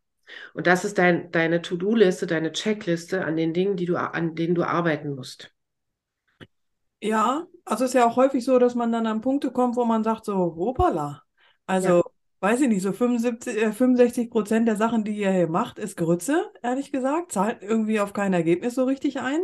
Und 0.54 0.68
das 0.68 0.86
ist 0.86 0.98
dein, 0.98 1.32
deine 1.32 1.62
To-Do-Liste, 1.62 2.28
deine 2.28 2.52
Checkliste 2.52 3.26
an 3.26 3.36
den 3.36 3.54
Dingen, 3.54 3.78
die 3.78 3.86
du, 3.86 3.96
an 3.96 4.36
denen 4.36 4.56
du 4.56 4.64
arbeiten 4.64 5.16
musst. 5.16 5.52
Ja, 7.02 7.48
also 7.66 7.86
es 7.86 7.92
ist 7.92 7.96
ja 7.96 8.08
auch 8.08 8.16
häufig 8.16 8.44
so, 8.44 8.60
dass 8.60 8.76
man 8.76 8.92
dann 8.92 9.08
an 9.08 9.22
Punkte 9.22 9.52
kommt, 9.52 9.76
wo 9.76 9.86
man 9.86 10.04
sagt 10.04 10.26
so, 10.26 10.36
hoppala. 10.36 11.24
Also 11.66 11.98
ja 11.98 12.04
weiß 12.44 12.60
ich 12.60 12.68
nicht, 12.68 12.82
so 12.82 12.92
75, 12.92 13.56
äh, 13.56 13.72
65 13.72 14.30
Prozent 14.30 14.68
der 14.68 14.76
Sachen, 14.76 15.06
die 15.06 15.16
ihr 15.16 15.32
hier 15.32 15.48
macht, 15.48 15.80
ist 15.80 15.96
Grütze, 15.96 16.52
ehrlich 16.62 16.92
gesagt. 16.92 17.32
Zahlt 17.32 17.64
irgendwie 17.64 18.02
auf 18.02 18.12
kein 18.12 18.34
Ergebnis 18.34 18.76
so 18.76 18.84
richtig 18.84 19.22
ein. 19.22 19.40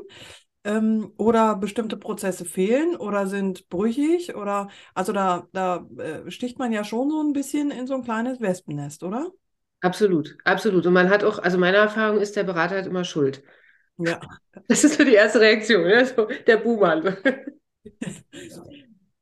Ähm, 0.66 1.14
oder 1.18 1.56
bestimmte 1.56 1.96
Prozesse 1.96 2.44
fehlen 2.44 2.98
oder 2.98 3.28
sind 3.28 3.70
brüchig 3.70 4.36
oder 4.36 4.68
also 4.94 5.14
da, 5.14 5.48
da 5.54 5.88
äh, 5.98 6.30
sticht 6.30 6.60
man 6.60 6.74
ja 6.74 6.84
schon 6.84 7.10
so 7.10 7.24
ein 7.24 7.32
bisschen 7.32 7.72
in 7.72 7.88
so 7.88 7.94
ein 7.94 8.04
kleines 8.04 8.42
Wespennest, 8.42 9.04
oder? 9.04 9.32
Absolut, 9.80 10.38
absolut. 10.44 10.86
Und 10.86 10.92
man 10.92 11.10
hat 11.10 11.24
auch, 11.24 11.40
also 11.40 11.58
meine 11.58 11.78
Erfahrung 11.78 12.20
ist, 12.20 12.36
der 12.36 12.44
Berater 12.44 12.80
hat 12.80 12.86
immer 12.86 13.06
Schuld. 13.06 13.42
Ja. 13.98 14.20
Das 14.68 14.84
ist 14.84 14.98
so 14.98 15.06
die 15.06 15.14
erste 15.14 15.40
Reaktion, 15.40 15.84
ne? 15.84 16.06
so, 16.06 16.28
der 16.46 16.58
Buhmann. 16.58 17.16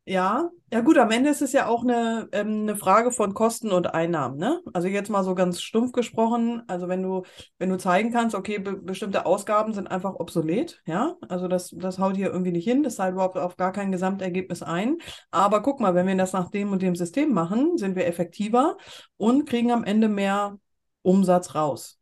Ja, 0.09 0.49
ja 0.71 0.79
gut, 0.79 0.97
am 0.97 1.11
Ende 1.11 1.29
ist 1.29 1.41
es 1.41 1.51
ja 1.51 1.67
auch 1.67 1.83
eine, 1.83 2.29
ähm, 2.31 2.61
eine 2.61 2.77
Frage 2.77 3.11
von 3.11 3.33
Kosten 3.33 3.73
und 3.73 3.93
Einnahmen, 3.93 4.37
ne? 4.37 4.61
Also 4.73 4.87
jetzt 4.87 5.09
mal 5.09 5.21
so 5.25 5.35
ganz 5.35 5.59
stumpf 5.61 5.91
gesprochen, 5.91 6.63
also 6.67 6.87
wenn 6.87 7.03
du, 7.03 7.23
wenn 7.57 7.69
du 7.69 7.77
zeigen 7.77 8.13
kannst, 8.13 8.33
okay, 8.33 8.57
be 8.57 8.77
bestimmte 8.77 9.25
Ausgaben 9.25 9.73
sind 9.73 9.87
einfach 9.91 10.15
obsolet, 10.15 10.81
ja, 10.85 11.17
also 11.27 11.49
das, 11.49 11.75
das 11.75 11.99
haut 11.99 12.15
hier 12.15 12.27
irgendwie 12.31 12.53
nicht 12.53 12.63
hin, 12.63 12.83
das 12.83 12.95
zahlt 12.95 13.15
überhaupt 13.15 13.37
auf 13.37 13.57
gar 13.57 13.73
kein 13.73 13.91
Gesamtergebnis 13.91 14.63
ein. 14.63 14.97
Aber 15.29 15.61
guck 15.61 15.81
mal, 15.81 15.93
wenn 15.93 16.07
wir 16.07 16.15
das 16.15 16.31
nach 16.31 16.51
dem 16.51 16.71
und 16.71 16.81
dem 16.81 16.95
System 16.95 17.33
machen, 17.33 17.77
sind 17.77 17.97
wir 17.97 18.07
effektiver 18.07 18.77
und 19.17 19.45
kriegen 19.45 19.73
am 19.73 19.83
Ende 19.83 20.07
mehr 20.07 20.57
Umsatz 21.01 21.53
raus. 21.53 21.99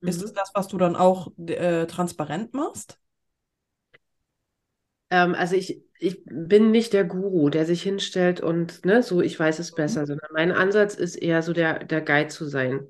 Mhm. 0.00 0.08
Ist 0.08 0.22
es 0.22 0.32
das, 0.32 0.52
was 0.54 0.68
du 0.68 0.78
dann 0.78 0.96
auch 0.96 1.28
äh, 1.46 1.84
transparent 1.84 2.54
machst? 2.54 2.98
Ähm, 5.10 5.34
also 5.34 5.54
ich, 5.54 5.82
ich 6.02 6.22
bin 6.24 6.72
nicht 6.72 6.92
der 6.92 7.04
Guru, 7.04 7.48
der 7.48 7.64
sich 7.64 7.82
hinstellt 7.82 8.40
und 8.40 8.84
ne, 8.84 9.02
so, 9.02 9.20
ich 9.20 9.38
weiß 9.38 9.60
es 9.60 9.72
besser, 9.72 10.04
sondern 10.04 10.30
mein 10.32 10.50
Ansatz 10.50 10.94
ist 10.94 11.14
eher 11.14 11.42
so 11.42 11.52
der, 11.52 11.84
der 11.84 12.00
Guide 12.00 12.28
zu 12.28 12.44
sein. 12.44 12.88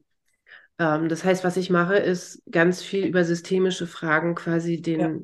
Ähm, 0.78 1.10
das 1.10 1.22
heißt, 1.22 1.44
was 1.44 1.58
ich 1.58 1.68
mache, 1.68 1.96
ist 1.96 2.42
ganz 2.50 2.82
viel 2.82 3.04
über 3.04 3.24
systemische 3.24 3.86
Fragen 3.86 4.34
quasi 4.34 4.80
den 4.80 5.00
ja. 5.00 5.14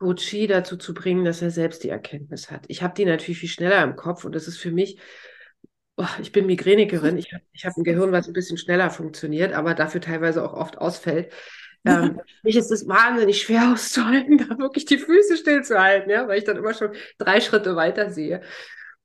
Coachie 0.00 0.48
dazu 0.48 0.76
zu 0.76 0.94
bringen, 0.94 1.24
dass 1.24 1.40
er 1.40 1.50
selbst 1.50 1.84
die 1.84 1.90
Erkenntnis 1.90 2.50
hat. 2.50 2.64
Ich 2.66 2.82
habe 2.82 2.94
die 2.94 3.04
natürlich 3.04 3.38
viel 3.38 3.48
schneller 3.48 3.84
im 3.84 3.94
Kopf 3.94 4.24
und 4.24 4.34
das 4.34 4.48
ist 4.48 4.58
für 4.58 4.72
mich, 4.72 4.98
oh, 5.96 6.06
ich 6.20 6.32
bin 6.32 6.46
Migränikerin, 6.46 7.18
ich 7.18 7.32
habe 7.32 7.44
ich 7.52 7.64
hab 7.64 7.76
ein 7.76 7.84
Gehirn, 7.84 8.10
was 8.10 8.26
ein 8.26 8.32
bisschen 8.32 8.58
schneller 8.58 8.90
funktioniert, 8.90 9.52
aber 9.52 9.74
dafür 9.74 10.00
teilweise 10.00 10.44
auch 10.44 10.54
oft 10.54 10.78
ausfällt. 10.78 11.32
Ähm, 11.88 12.20
mich 12.42 12.56
ist 12.56 12.70
es 12.70 12.86
wahnsinnig 12.86 13.40
schwer 13.40 13.72
auszuhalten, 13.72 14.38
da 14.48 14.58
wirklich 14.58 14.84
die 14.84 14.98
Füße 14.98 15.36
stillzuhalten, 15.36 16.10
ja, 16.10 16.28
weil 16.28 16.38
ich 16.38 16.44
dann 16.44 16.56
immer 16.56 16.74
schon 16.74 16.90
drei 17.18 17.40
Schritte 17.40 17.76
weiter 17.76 18.10
sehe. 18.10 18.42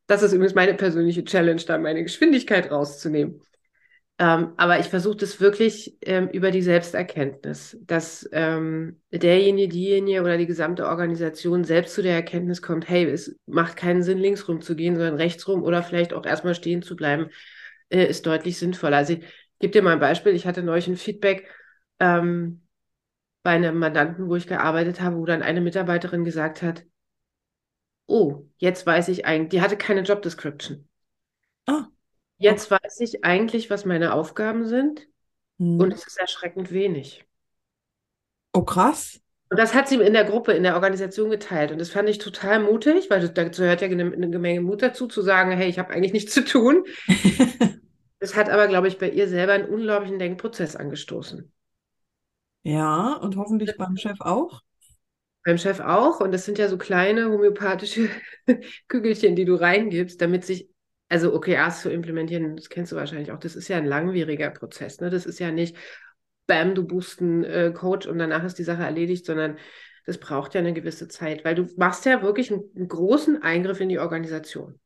Das 0.08 0.22
ist 0.22 0.34
übrigens 0.34 0.56
meine 0.56 0.74
persönliche 0.74 1.24
Challenge, 1.24 1.62
da 1.66 1.78
meine 1.78 2.04
Geschwindigkeit 2.04 2.70
rauszunehmen. 2.72 3.42
Ähm, 4.20 4.54
aber 4.58 4.80
ich 4.80 4.88
versuche 4.88 5.18
das 5.18 5.40
wirklich 5.40 5.98
ähm, 6.02 6.30
über 6.30 6.52
die 6.52 6.62
Selbsterkenntnis, 6.62 7.78
dass 7.82 8.30
ähm, 8.32 9.02
derjenige, 9.12 9.70
diejenige 9.70 10.22
oder 10.22 10.38
die 10.38 10.46
gesamte 10.46 10.88
Organisation 10.88 11.64
selbst 11.64 11.96
zu 11.96 12.04
der 12.04 12.14
Erkenntnis 12.14 12.62
kommt, 12.62 12.88
hey, 12.88 13.06
es 13.06 13.36
macht 13.48 13.76
keinen 13.76 14.04
Sinn, 14.04 14.20
links 14.20 14.48
rum 14.48 14.62
zu 14.62 14.76
gehen, 14.76 14.96
sondern 14.96 15.16
rechts 15.16 15.48
rum 15.48 15.64
oder 15.64 15.82
vielleicht 15.82 16.14
auch 16.14 16.26
erstmal 16.26 16.54
stehen 16.54 16.84
zu 16.84 16.96
bleiben, 16.96 17.30
äh, 17.90 18.06
ist 18.06 18.26
deutlich 18.28 18.60
sinnvoller. 18.60 18.98
Also 18.98 19.14
ich 19.14 19.26
gebe 19.60 19.72
dir 19.74 19.82
mal 19.82 19.94
ein 19.94 20.00
Beispiel. 20.00 20.34
Ich 20.36 20.46
hatte 20.46 20.62
neulich 20.62 20.88
ein 20.88 20.98
Feedback, 20.98 21.50
ähm, 22.00 22.63
bei 23.44 23.52
einem 23.52 23.78
Mandanten, 23.78 24.28
wo 24.28 24.36
ich 24.36 24.48
gearbeitet 24.48 25.02
habe, 25.02 25.18
wo 25.18 25.26
dann 25.26 25.44
eine 25.44 25.62
Mitarbeiterin 25.62 26.24
gesagt 26.24 26.62
hat, 26.62 26.86
oh, 28.08 28.46
jetzt 28.58 28.86
weiß 28.86 29.10
ich 29.10 29.26
eigentlich, 29.26 29.50
die 29.50 29.62
hatte 29.62 29.78
keine 29.78 30.02
Job 30.02 30.22
Description. 30.22 30.88
Ah. 31.68 31.88
Jetzt 32.38 32.72
okay. 32.72 32.84
weiß 32.84 33.02
ich 33.02 33.24
eigentlich, 33.24 33.70
was 33.70 33.86
meine 33.86 34.14
Aufgaben 34.14 34.66
sind 34.66 35.08
hm. 35.60 35.80
und 35.80 35.94
es 35.94 36.08
ist 36.08 36.18
erschreckend 36.18 36.72
wenig. 36.72 37.26
Oh, 38.54 38.64
krass. 38.64 39.20
Und 39.50 39.60
das 39.60 39.74
hat 39.74 39.88
sie 39.88 39.96
in 39.96 40.14
der 40.14 40.24
Gruppe, 40.24 40.54
in 40.54 40.64
der 40.64 40.76
Organisation 40.76 41.30
geteilt. 41.30 41.72
Und 41.72 41.80
das 41.80 41.90
fand 41.90 42.10
ich 42.10 42.18
total 42.18 42.60
mutig, 42.60 43.10
weil 43.10 43.28
dazu 43.28 43.62
gehört 43.62 43.82
ja 43.82 43.88
eine, 43.88 44.12
eine 44.12 44.40
Menge 44.40 44.62
Mut 44.62 44.82
dazu, 44.82 45.06
zu 45.06 45.22
sagen, 45.22 45.52
hey, 45.52 45.70
ich 45.70 45.78
habe 45.78 45.94
eigentlich 45.94 46.14
nichts 46.14 46.34
zu 46.34 46.44
tun. 46.44 46.86
das 48.20 48.36
hat 48.36 48.50
aber, 48.50 48.68
glaube 48.68 48.88
ich, 48.88 48.98
bei 48.98 49.10
ihr 49.10 49.28
selber 49.28 49.54
einen 49.54 49.70
unglaublichen 49.70 50.18
Denkprozess 50.18 50.76
angestoßen. 50.76 51.52
Ja, 52.64 53.14
und 53.18 53.36
hoffentlich 53.36 53.76
beim 53.78 53.98
Chef 53.98 54.20
auch. 54.22 54.62
Beim 55.46 55.58
Chef 55.58 55.80
auch. 55.82 56.22
Und 56.22 56.32
das 56.32 56.46
sind 56.46 56.58
ja 56.58 56.70
so 56.70 56.78
kleine 56.78 57.30
homöopathische 57.30 58.10
Kügelchen, 58.88 59.36
die 59.36 59.46
du 59.46 59.56
reingibst, 59.56 60.22
damit 60.22 60.46
sich, 60.46 60.70
also 61.10 61.34
OKRs 61.34 61.82
zu 61.82 61.92
implementieren, 61.92 62.56
das 62.56 62.70
kennst 62.70 62.92
du 62.92 62.96
wahrscheinlich 62.96 63.32
auch, 63.32 63.40
das 63.40 63.56
ist 63.56 63.68
ja 63.68 63.78
ein 63.78 63.86
langwieriger 63.86 64.50
Prozess. 64.50 65.02
Ne? 65.02 65.10
Das 65.10 65.26
ist 65.26 65.40
ja 65.40 65.52
nicht, 65.52 65.76
bam, 66.48 66.74
du 66.74 66.86
buchst 66.88 67.22
einen 67.22 67.44
äh, 67.44 67.72
Coach 67.76 68.08
und 68.08 68.18
danach 68.18 68.44
ist 68.44 68.58
die 68.58 68.64
Sache 68.64 68.84
erledigt, 68.84 69.26
sondern 69.26 69.58
das 70.06 70.18
braucht 70.18 70.54
ja 70.54 70.60
eine 70.60 70.74
gewisse 70.74 71.08
Zeit, 71.08 71.46
weil 71.46 71.56
du 71.56 71.68
machst 71.78 72.06
ja 72.06 72.22
wirklich 72.22 72.52
einen, 72.52 72.64
einen 72.76 72.88
großen 72.88 73.42
Eingriff 73.42 73.80
in 73.80 73.90
die 73.90 74.00
Organisation. 74.00 74.80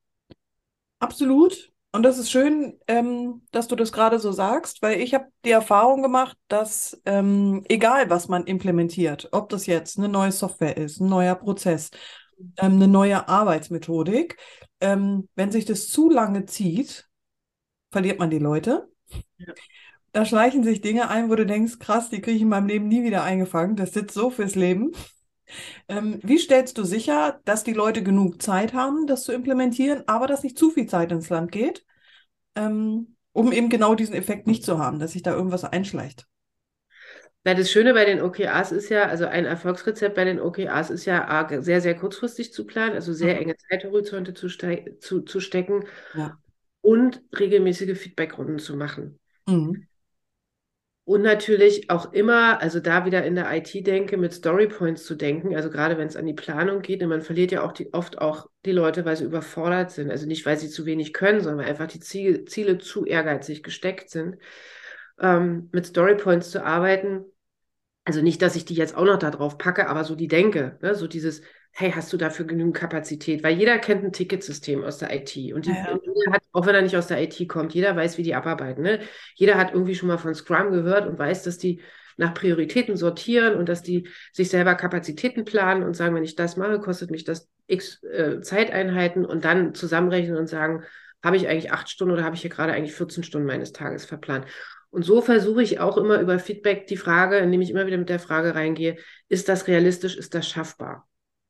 Absolut. 1.00 1.72
Und 1.98 2.04
das 2.04 2.20
ist 2.20 2.30
schön, 2.30 2.77
ähm, 2.88 3.42
dass 3.50 3.68
du 3.68 3.75
das 3.75 3.92
gerade 3.92 4.20
so 4.20 4.32
sagst, 4.32 4.84
weil 4.84 5.01
ich 5.01 5.16
habe 5.16 5.30
die 5.44 5.50
Erfahrung 5.50 6.04
gemacht, 6.04 6.38
dass 6.48 7.01
ähm, 7.06 7.63
egal 7.70 8.12
was 8.12 8.27
man 8.27 8.46
implementiert, 8.46 9.30
ob 9.32 9.50
das 9.50 9.66
jetzt 9.66 9.98
eine 9.98 10.08
neue 10.08 10.32
Software 10.32 10.77
ist, 10.77 11.00
ein 11.00 11.10
neuer 11.10 11.34
Prozess, 11.34 11.89
ähm, 12.58 12.74
eine 12.74 12.88
neue 12.88 13.27
Arbeitsmethodik, 13.27 14.38
ähm, 14.80 15.27
wenn 15.34 15.51
sich 15.51 15.66
das 15.66 15.89
zu 15.89 16.08
lange 16.12 16.46
zieht, 16.46 17.08
verliert 17.89 18.20
man 18.20 18.30
die 18.30 18.38
Leute. 18.38 18.92
Ja. 19.39 19.56
Da 20.12 20.24
schleichen 20.24 20.63
sich 20.63 20.82
Dinge 20.82 21.10
ein, 21.10 21.32
wo 21.32 21.36
du 21.36 21.48
denkst, 21.48 21.80
krass, 21.80 22.12
die 22.12 22.22
kriege 22.22 22.36
ich 22.36 22.44
in 22.44 22.50
meinem 22.50 22.68
Leben 22.68 22.88
nie 22.88 23.04
wieder 23.04 23.24
eingefangen. 23.24 23.75
Das 23.75 23.94
sitzt 23.94 24.13
so 24.13 24.30
fürs 24.30 24.54
Leben. 24.54 24.92
Ähm, 25.88 26.20
wie 26.22 26.38
stellst 26.38 26.77
du 26.77 26.84
sicher, 26.84 27.42
dass 27.44 27.63
die 27.63 27.74
Leute 27.74 28.04
genug 28.04 28.39
Zeit 28.39 28.75
haben, 28.75 29.08
das 29.08 29.24
zu 29.24 29.32
implementieren, 29.32 30.04
aber 30.06 30.27
dass 30.27 30.44
nicht 30.44 30.60
zu 30.60 30.70
viel 30.70 30.86
Zeit 30.86 31.12
ins 31.12 31.30
Land 31.30 31.51
geht, 31.51 31.87
ähm, 32.58 33.16
um 33.32 33.52
eben 33.52 33.70
genau 33.70 33.96
diesen 33.96 34.16
Effekt 34.16 34.48
nicht 34.48 34.66
zu 34.66 34.80
haben, 34.80 35.00
dass 35.00 35.14
sich 35.14 35.24
da 35.24 35.34
irgendwas 35.34 35.64
einschleicht? 35.64 36.26
Na, 37.44 37.54
das 37.54 37.72
Schöne 37.72 37.94
bei 37.94 38.04
den 38.04 38.22
OKRs 38.22 38.74
ist 38.74 38.90
ja, 38.90 39.06
also 39.08 39.26
ein 39.26 39.46
Erfolgsrezept 39.46 40.16
bei 40.16 40.26
den 40.26 40.42
OKRs 40.42 40.90
ist 40.90 41.06
ja 41.06 41.48
sehr, 41.62 41.80
sehr 41.80 41.96
kurzfristig 41.96 42.52
zu 42.52 42.66
planen, 42.66 42.96
also 42.96 43.14
sehr 43.14 43.36
mhm. 43.36 43.42
enge 43.42 43.56
Zeithorizonte 43.70 44.34
zu, 44.34 44.50
zu, 45.00 45.22
zu 45.22 45.40
stecken 45.40 45.86
ja. 46.14 46.38
und 46.82 47.22
regelmäßige 47.40 47.98
Feedbackrunden 47.98 48.60
zu 48.60 48.76
machen. 48.76 49.20
Mhm. 49.48 49.87
Und 51.08 51.22
natürlich 51.22 51.90
auch 51.90 52.12
immer, 52.12 52.62
also 52.62 52.82
da 52.82 53.06
wieder 53.06 53.24
in 53.24 53.36
der 53.36 53.50
IT 53.56 53.74
denke, 53.88 54.18
mit 54.18 54.34
Storypoints 54.34 55.06
zu 55.06 55.16
denken, 55.16 55.56
also 55.56 55.70
gerade 55.70 55.98
wenn 55.98 56.10
es 56.10 56.18
an 56.18 56.26
die 56.26 56.34
Planung 56.34 56.82
geht, 56.82 57.02
und 57.02 57.08
man 57.08 57.22
verliert 57.22 57.54
ja 57.54 57.64
auch 57.64 57.72
die, 57.72 57.94
oft 57.94 58.18
auch 58.18 58.50
die 58.66 58.74
Leute, 58.74 59.06
weil 59.06 59.16
sie 59.16 59.24
überfordert 59.24 59.90
sind. 59.92 60.12
Also 60.12 60.26
nicht, 60.28 60.46
weil 60.46 60.58
sie 60.58 60.68
zu 60.68 60.86
wenig 60.86 61.14
können, 61.14 61.40
sondern 61.40 61.60
weil 61.60 61.72
einfach 61.72 61.88
die 61.88 62.02
Ziele, 62.02 62.44
Ziele 62.44 62.78
zu 62.78 63.06
ehrgeizig 63.06 63.64
gesteckt 63.64 64.10
sind. 64.10 64.36
Ähm, 65.18 65.70
mit 65.72 65.86
Storypoints 65.86 66.52
zu 66.52 66.62
arbeiten, 66.66 67.24
also 68.04 68.22
nicht, 68.22 68.42
dass 68.42 68.58
ich 68.58 68.66
die 68.66 68.76
jetzt 68.76 68.98
auch 68.98 69.06
noch 69.06 69.18
da 69.18 69.32
drauf 69.32 69.58
packe, 69.58 69.88
aber 69.88 70.04
so 70.04 70.14
die 70.14 70.28
Denke, 70.28 70.78
ne? 70.82 70.94
so 70.94 71.08
dieses, 71.08 71.42
hey, 71.79 71.91
hast 71.91 72.12
du 72.12 72.17
dafür 72.17 72.48
genügend 72.48 72.75
Kapazität? 72.75 73.43
Weil 73.43 73.55
jeder 73.55 73.77
kennt 73.77 74.03
ein 74.03 74.12
Ticketsystem 74.12 74.84
aus 74.84 74.98
der 74.98 75.13
IT. 75.13 75.53
Und 75.53 75.67
die, 75.67 75.69
ja, 75.69 75.91
ja. 75.91 76.31
Hat, 76.34 76.41
auch 76.51 76.65
wenn 76.65 76.74
er 76.74 76.81
nicht 76.81 76.98
aus 76.98 77.05
der 77.05 77.22
IT 77.22 77.48
kommt, 77.48 77.75
jeder 77.75 77.96
weiß, 77.96 78.17
wie 78.17 78.24
die 78.24 78.34
abarbeiten. 78.34 78.81
Ne? 78.81 79.00
Jeder 79.36 79.60
hat 79.60 79.74
irgendwie 79.74 79.93
schon 79.93 80.07
mal 80.07 80.17
von 80.17 80.34
Scrum 80.34 80.72
gehört 80.72 81.07
und 81.07 81.19
weiß, 81.19 81.43
dass 81.43 81.60
die 81.60 81.79
nach 82.17 82.34
Prioritäten 82.34 82.98
sortieren 82.98 83.53
und 83.53 83.69
dass 83.69 83.84
die 83.84 84.10
sich 84.34 84.50
selber 84.50 84.74
Kapazitäten 84.74 85.46
planen 85.46 85.84
und 85.84 85.93
sagen, 85.93 86.15
wenn 86.15 86.24
ich 86.24 86.34
das 86.34 86.57
mache, 86.57 86.79
kostet 86.79 87.12
mich 87.12 87.25
das 87.25 87.48
x 87.67 88.01
äh, 88.05 88.41
Zeiteinheiten 88.41 89.24
und 89.24 89.46
dann 89.46 89.75
zusammenrechnen 89.75 90.36
und 90.36 90.48
sagen, 90.48 90.84
habe 91.24 91.38
ich 91.38 91.48
eigentlich 91.48 91.72
acht 91.72 91.91
Stunden 91.91 92.12
oder 92.12 92.24
habe 92.24 92.36
ich 92.36 92.41
hier 92.41 92.50
gerade 92.50 92.74
eigentlich 92.74 92.96
14 92.96 93.24
Stunden 93.24 93.46
meines 93.46 93.72
Tages 93.72 94.05
verplant? 94.05 94.48
Und 94.89 95.03
so 95.03 95.22
versuche 95.22 95.62
ich 95.62 95.79
auch 95.79 95.98
immer 95.98 96.19
über 96.22 96.39
Feedback 96.39 96.88
die 96.88 96.98
Frage, 96.98 97.38
indem 97.38 97.62
ich 97.62 97.69
immer 97.69 97.86
wieder 97.86 98.00
mit 98.00 98.10
der 98.10 98.19
Frage 98.19 98.55
reingehe, 98.55 98.96
ist 99.29 99.48
das 99.48 99.67
realistisch, 99.67 100.17
ist 100.17 100.34
das 100.34 100.50
schaffbar? 100.50 101.07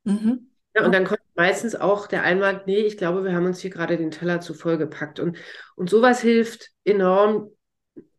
Mhm. 0.08 0.50
Ja, 0.74 0.84
und 0.84 0.94
dann 0.94 1.04
kommt 1.04 1.20
meistens 1.34 1.74
auch 1.74 2.06
der 2.06 2.22
Einwand, 2.22 2.66
nee, 2.66 2.78
ich 2.78 2.96
glaube, 2.96 3.24
wir 3.24 3.32
haben 3.32 3.46
uns 3.46 3.60
hier 3.60 3.70
gerade 3.70 3.96
den 3.96 4.10
Teller 4.10 4.40
zu 4.40 4.54
voll 4.54 4.78
gepackt. 4.78 5.20
Und, 5.20 5.36
und 5.76 5.90
sowas 5.90 6.20
hilft 6.20 6.70
enorm. 6.84 7.50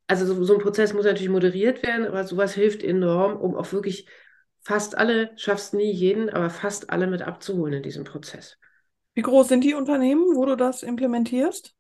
Also 0.08 0.26
so, 0.26 0.44
so 0.44 0.56
ein 0.56 0.62
Prozess 0.62 0.94
muss 0.94 1.06
natürlich 1.06 1.30
moderiert 1.30 1.84
werden, 1.84 2.08
aber 2.08 2.24
sowas 2.26 2.54
hilft 2.54 2.84
enorm, 2.84 3.38
um 3.38 3.56
auch 3.56 3.72
wirklich 3.72 4.08
fast 4.62 4.98
alle, 4.98 5.32
schaffst 5.36 5.74
nie 5.74 5.92
jeden, 5.92 6.30
aber 6.30 6.50
fast 6.50 6.90
alle 6.90 7.08
mit 7.08 7.22
abzuholen 7.22 7.74
in 7.74 7.84
diesem 7.84 8.04
Prozess. 8.04 8.58
Wie 9.14 9.22
groß 9.22 9.48
sind 9.48 9.64
die 9.64 9.74
Unternehmen, 9.74 10.36
wo 10.36 10.46
du 10.46 10.56
das 10.56 10.84
implementierst? 10.84 11.74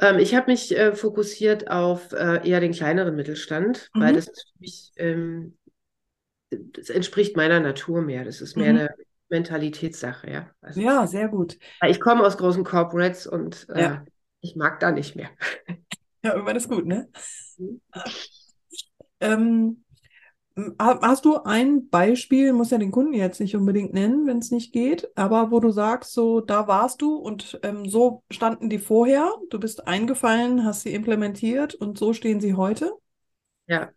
Ähm, 0.00 0.18
ich 0.18 0.34
habe 0.34 0.50
mich 0.50 0.76
äh, 0.76 0.94
fokussiert 0.94 1.70
auf 1.70 2.12
äh, 2.12 2.48
eher 2.48 2.60
den 2.60 2.72
kleineren 2.72 3.14
Mittelstand, 3.14 3.90
mhm. 3.94 4.00
weil 4.00 4.14
das 4.14 4.28
ist 4.28 4.52
für 4.52 4.58
mich, 4.60 4.92
ähm, 4.96 5.56
das 6.72 6.90
entspricht 6.90 7.36
meiner 7.36 7.60
Natur 7.60 8.02
mehr. 8.02 8.24
Das 8.24 8.40
ist 8.40 8.56
mehr 8.56 8.72
mhm. 8.72 8.78
eine 8.78 8.94
Mentalitätssache, 9.28 10.30
ja. 10.30 10.50
Also, 10.60 10.80
ja, 10.80 11.06
sehr 11.06 11.28
gut. 11.28 11.58
Ich 11.86 12.00
komme 12.00 12.24
aus 12.24 12.36
großen 12.36 12.64
Corporates 12.64 13.26
und 13.26 13.66
äh, 13.70 13.82
ja. 13.82 14.04
ich 14.40 14.56
mag 14.56 14.80
da 14.80 14.90
nicht 14.90 15.16
mehr. 15.16 15.30
Ja, 16.24 16.34
irgendwann 16.34 16.56
ist 16.56 16.68
gut, 16.68 16.86
ne? 16.86 17.08
Mhm. 17.58 17.80
ähm, 19.20 19.84
Hast 20.78 21.24
du 21.24 21.42
ein 21.44 21.88
Beispiel, 21.88 22.52
muss 22.52 22.70
ja 22.70 22.76
den 22.76 22.90
Kunden 22.90 23.14
jetzt 23.14 23.40
nicht 23.40 23.56
unbedingt 23.56 23.94
nennen, 23.94 24.26
wenn 24.26 24.36
es 24.36 24.50
nicht 24.50 24.74
geht, 24.74 25.08
aber 25.16 25.50
wo 25.50 25.60
du 25.60 25.70
sagst, 25.70 26.12
so 26.12 26.42
da 26.42 26.68
warst 26.68 27.00
du 27.00 27.16
und 27.16 27.58
ähm, 27.62 27.88
so 27.88 28.22
standen 28.30 28.68
die 28.68 28.78
vorher, 28.78 29.32
du 29.48 29.58
bist 29.58 29.88
eingefallen, 29.88 30.64
hast 30.64 30.82
sie 30.82 30.92
implementiert 30.92 31.74
und 31.74 31.96
so 31.96 32.12
stehen 32.12 32.38
sie 32.40 32.52
heute? 32.52 32.92
Ja. 33.66 33.90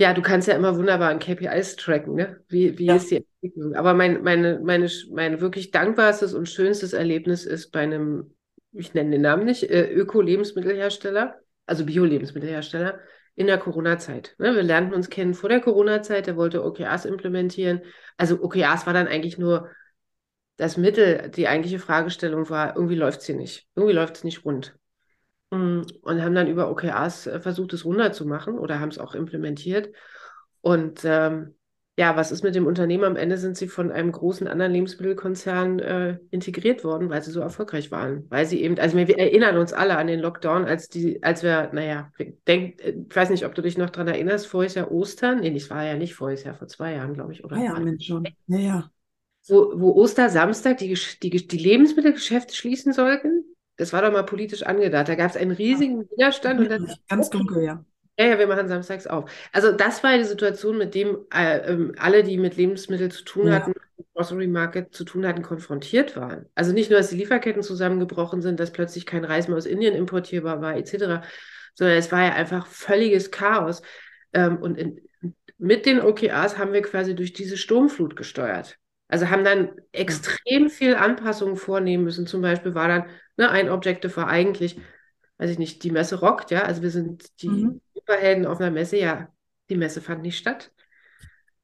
Ja, 0.00 0.14
du 0.14 0.22
kannst 0.22 0.48
ja 0.48 0.54
immer 0.54 0.76
wunderbar 0.76 1.10
an 1.10 1.18
KPIs 1.18 1.76
tracken, 1.76 2.14
ne? 2.14 2.40
Wie, 2.48 2.78
wie 2.78 2.86
Ja. 2.86 2.96
ist 2.96 3.10
die 3.10 3.16
Entwicklung? 3.42 3.74
Aber 3.74 3.92
mein, 3.92 4.22
meine, 4.22 4.58
meine, 4.64 4.88
mein 5.12 5.42
wirklich 5.42 5.72
dankbarstes 5.72 6.32
und 6.32 6.48
schönstes 6.48 6.94
Erlebnis 6.94 7.44
ist 7.44 7.70
bei 7.70 7.80
einem, 7.80 8.34
ich 8.72 8.94
nenne 8.94 9.10
den 9.10 9.20
Namen 9.20 9.44
nicht, 9.44 9.64
äh, 9.64 9.92
Öko-Lebensmittelhersteller, 9.92 11.34
also 11.66 11.84
Bio-Lebensmittelhersteller, 11.84 12.98
in 13.34 13.46
der 13.46 13.58
Corona-Zeit. 13.58 14.36
Ne? 14.38 14.54
Wir 14.54 14.62
lernten 14.62 14.94
uns 14.94 15.10
kennen 15.10 15.34
vor 15.34 15.50
der 15.50 15.60
Corona-Zeit, 15.60 16.26
der 16.26 16.36
wollte 16.36 16.64
OKRs 16.64 17.04
implementieren. 17.04 17.82
Also 18.16 18.42
OKRs 18.42 18.86
war 18.86 18.94
dann 18.94 19.06
eigentlich 19.06 19.36
nur 19.36 19.68
das 20.56 20.78
Mittel, 20.78 21.30
die 21.30 21.46
eigentliche 21.46 21.78
Fragestellung 21.78 22.48
war, 22.48 22.74
irgendwie 22.74 22.94
läuft 22.96 23.20
sie 23.20 23.34
nicht. 23.34 23.66
Irgendwie 23.76 23.94
läuft 23.94 24.16
es 24.16 24.24
nicht 24.24 24.46
rund. 24.46 24.74
Mm, 25.50 25.82
Und 26.02 26.22
haben 26.22 26.34
dann 26.34 26.48
über 26.48 26.70
OKRs 26.70 27.26
äh, 27.26 27.40
versucht, 27.40 27.72
es 27.72 27.84
runterzumachen 27.84 28.58
oder 28.58 28.80
haben 28.80 28.90
es 28.90 28.98
auch 28.98 29.14
implementiert. 29.14 29.90
Und 30.60 31.00
ähm, 31.04 31.54
ja, 31.96 32.16
was 32.16 32.32
ist 32.32 32.42
mit 32.44 32.54
dem 32.54 32.66
Unternehmen? 32.66 33.04
Am 33.04 33.16
Ende 33.16 33.36
sind 33.36 33.56
sie 33.56 33.68
von 33.68 33.90
einem 33.90 34.12
großen 34.12 34.46
anderen 34.46 34.72
Lebensmittelkonzern 34.72 35.78
äh, 35.80 36.18
integriert 36.30 36.82
worden, 36.82 37.10
weil 37.10 37.22
sie 37.22 37.30
so 37.30 37.40
erfolgreich 37.40 37.90
waren. 37.90 38.24
Weil 38.30 38.46
sie 38.46 38.62
eben, 38.62 38.78
also 38.78 38.96
wir 38.96 39.18
erinnern 39.18 39.58
uns 39.58 39.72
alle 39.72 39.98
an 39.98 40.06
den 40.06 40.20
Lockdown, 40.20 40.64
als 40.64 40.88
die, 40.88 41.22
als 41.22 41.42
wir, 41.42 41.70
naja, 41.72 42.10
denk, 42.46 42.80
äh, 42.80 42.94
ich 43.08 43.14
weiß 43.14 43.30
nicht, 43.30 43.44
ob 43.44 43.54
du 43.54 43.62
dich 43.62 43.76
noch 43.76 43.90
daran 43.90 44.08
erinnerst, 44.08 44.46
voriges 44.46 44.76
Jahr 44.76 44.90
Ostern, 44.90 45.40
nee, 45.40 45.52
das 45.52 45.68
war 45.68 45.84
ja 45.84 45.96
nicht 45.96 46.14
voriges 46.14 46.44
Jahr, 46.44 46.54
vor 46.54 46.68
zwei 46.68 46.94
Jahren, 46.94 47.12
glaube 47.14 47.32
ich, 47.32 47.44
oder? 47.44 47.56
Ah 47.56 47.62
ja, 47.64 47.80
Mensch 47.80 48.06
schon. 48.06 48.26
Ja, 48.46 48.58
ja. 48.58 48.90
wo, 49.48 49.72
wo 49.74 49.92
Ostersamstag 49.92 50.78
die, 50.78 50.96
die, 51.22 51.30
die 51.48 51.58
Lebensmittelgeschäfte 51.58 52.54
schließen 52.54 52.92
sollten. 52.92 53.39
Das 53.80 53.92
war 53.92 54.02
doch 54.02 54.12
mal 54.12 54.24
politisch 54.24 54.62
angedacht. 54.62 55.08
Da 55.08 55.14
gab 55.14 55.30
es 55.30 55.36
einen 55.36 55.52
riesigen 55.52 56.08
Widerstand 56.10 56.60
und 56.60 56.70
dann, 56.70 56.92
Ganz 57.08 57.30
dunkel, 57.30 57.64
ja. 57.64 57.84
ja, 58.18 58.26
ja, 58.26 58.38
wir 58.38 58.46
machen 58.46 58.68
samstags 58.68 59.06
auf. 59.06 59.30
Also 59.52 59.72
das 59.72 60.04
war 60.04 60.16
die 60.18 60.24
Situation, 60.24 60.76
mit 60.76 60.94
dem 60.94 61.18
äh, 61.34 61.58
ähm, 61.70 61.94
alle, 61.98 62.22
die 62.22 62.36
mit 62.36 62.56
Lebensmitteln 62.56 63.10
zu 63.10 63.24
tun 63.24 63.46
Ja. 63.46 63.54
hatten, 63.54 63.72
Grocery 64.14 64.46
Market 64.48 64.94
zu 64.94 65.04
tun 65.04 65.26
hatten, 65.26 65.42
konfrontiert 65.42 66.14
waren. 66.16 66.46
Also 66.54 66.72
nicht 66.72 66.90
nur, 66.90 66.98
dass 66.98 67.08
die 67.08 67.16
Lieferketten 67.16 67.62
zusammengebrochen 67.62 68.42
sind, 68.42 68.60
dass 68.60 68.70
plötzlich 68.72 69.06
kein 69.06 69.24
Reis 69.24 69.48
mehr 69.48 69.56
aus 69.56 69.66
Indien 69.66 69.94
importierbar 69.94 70.60
war, 70.60 70.76
etc., 70.76 71.22
sondern 71.74 71.96
es 71.96 72.12
war 72.12 72.22
ja 72.24 72.34
einfach 72.34 72.66
völliges 72.66 73.30
Chaos. 73.30 73.80
Ähm, 74.34 74.58
und 74.58 74.76
in, 74.76 75.00
mit 75.56 75.86
den 75.86 76.00
OKRs 76.00 76.58
haben 76.58 76.72
wir 76.72 76.82
quasi 76.82 77.14
durch 77.14 77.32
diese 77.32 77.56
Sturmflut 77.56 78.16
gesteuert. 78.16 78.76
Also 79.08 79.28
haben 79.28 79.44
dann 79.44 79.72
extrem 79.92 80.70
viel 80.70 80.94
Anpassungen 80.94 81.56
vornehmen 81.56 82.04
müssen. 82.04 82.26
Zum 82.26 82.42
Beispiel 82.42 82.74
war 82.74 82.88
dann, 82.88 83.04
ne, 83.40 83.50
ein 83.50 83.70
Objective 83.70 84.16
war 84.16 84.28
eigentlich, 84.28 84.78
weiß 85.38 85.50
ich 85.50 85.58
nicht, 85.58 85.82
die 85.82 85.90
Messe 85.90 86.20
rockt, 86.20 86.50
ja. 86.50 86.62
Also 86.62 86.82
wir 86.82 86.90
sind 86.90 87.42
die 87.42 87.48
Mhm. 87.48 87.80
Superhelden 87.94 88.46
auf 88.46 88.60
einer 88.60 88.70
Messe, 88.70 88.98
ja, 88.98 89.28
die 89.68 89.76
Messe 89.76 90.00
fand 90.00 90.22
nicht 90.22 90.38
statt. 90.38 90.70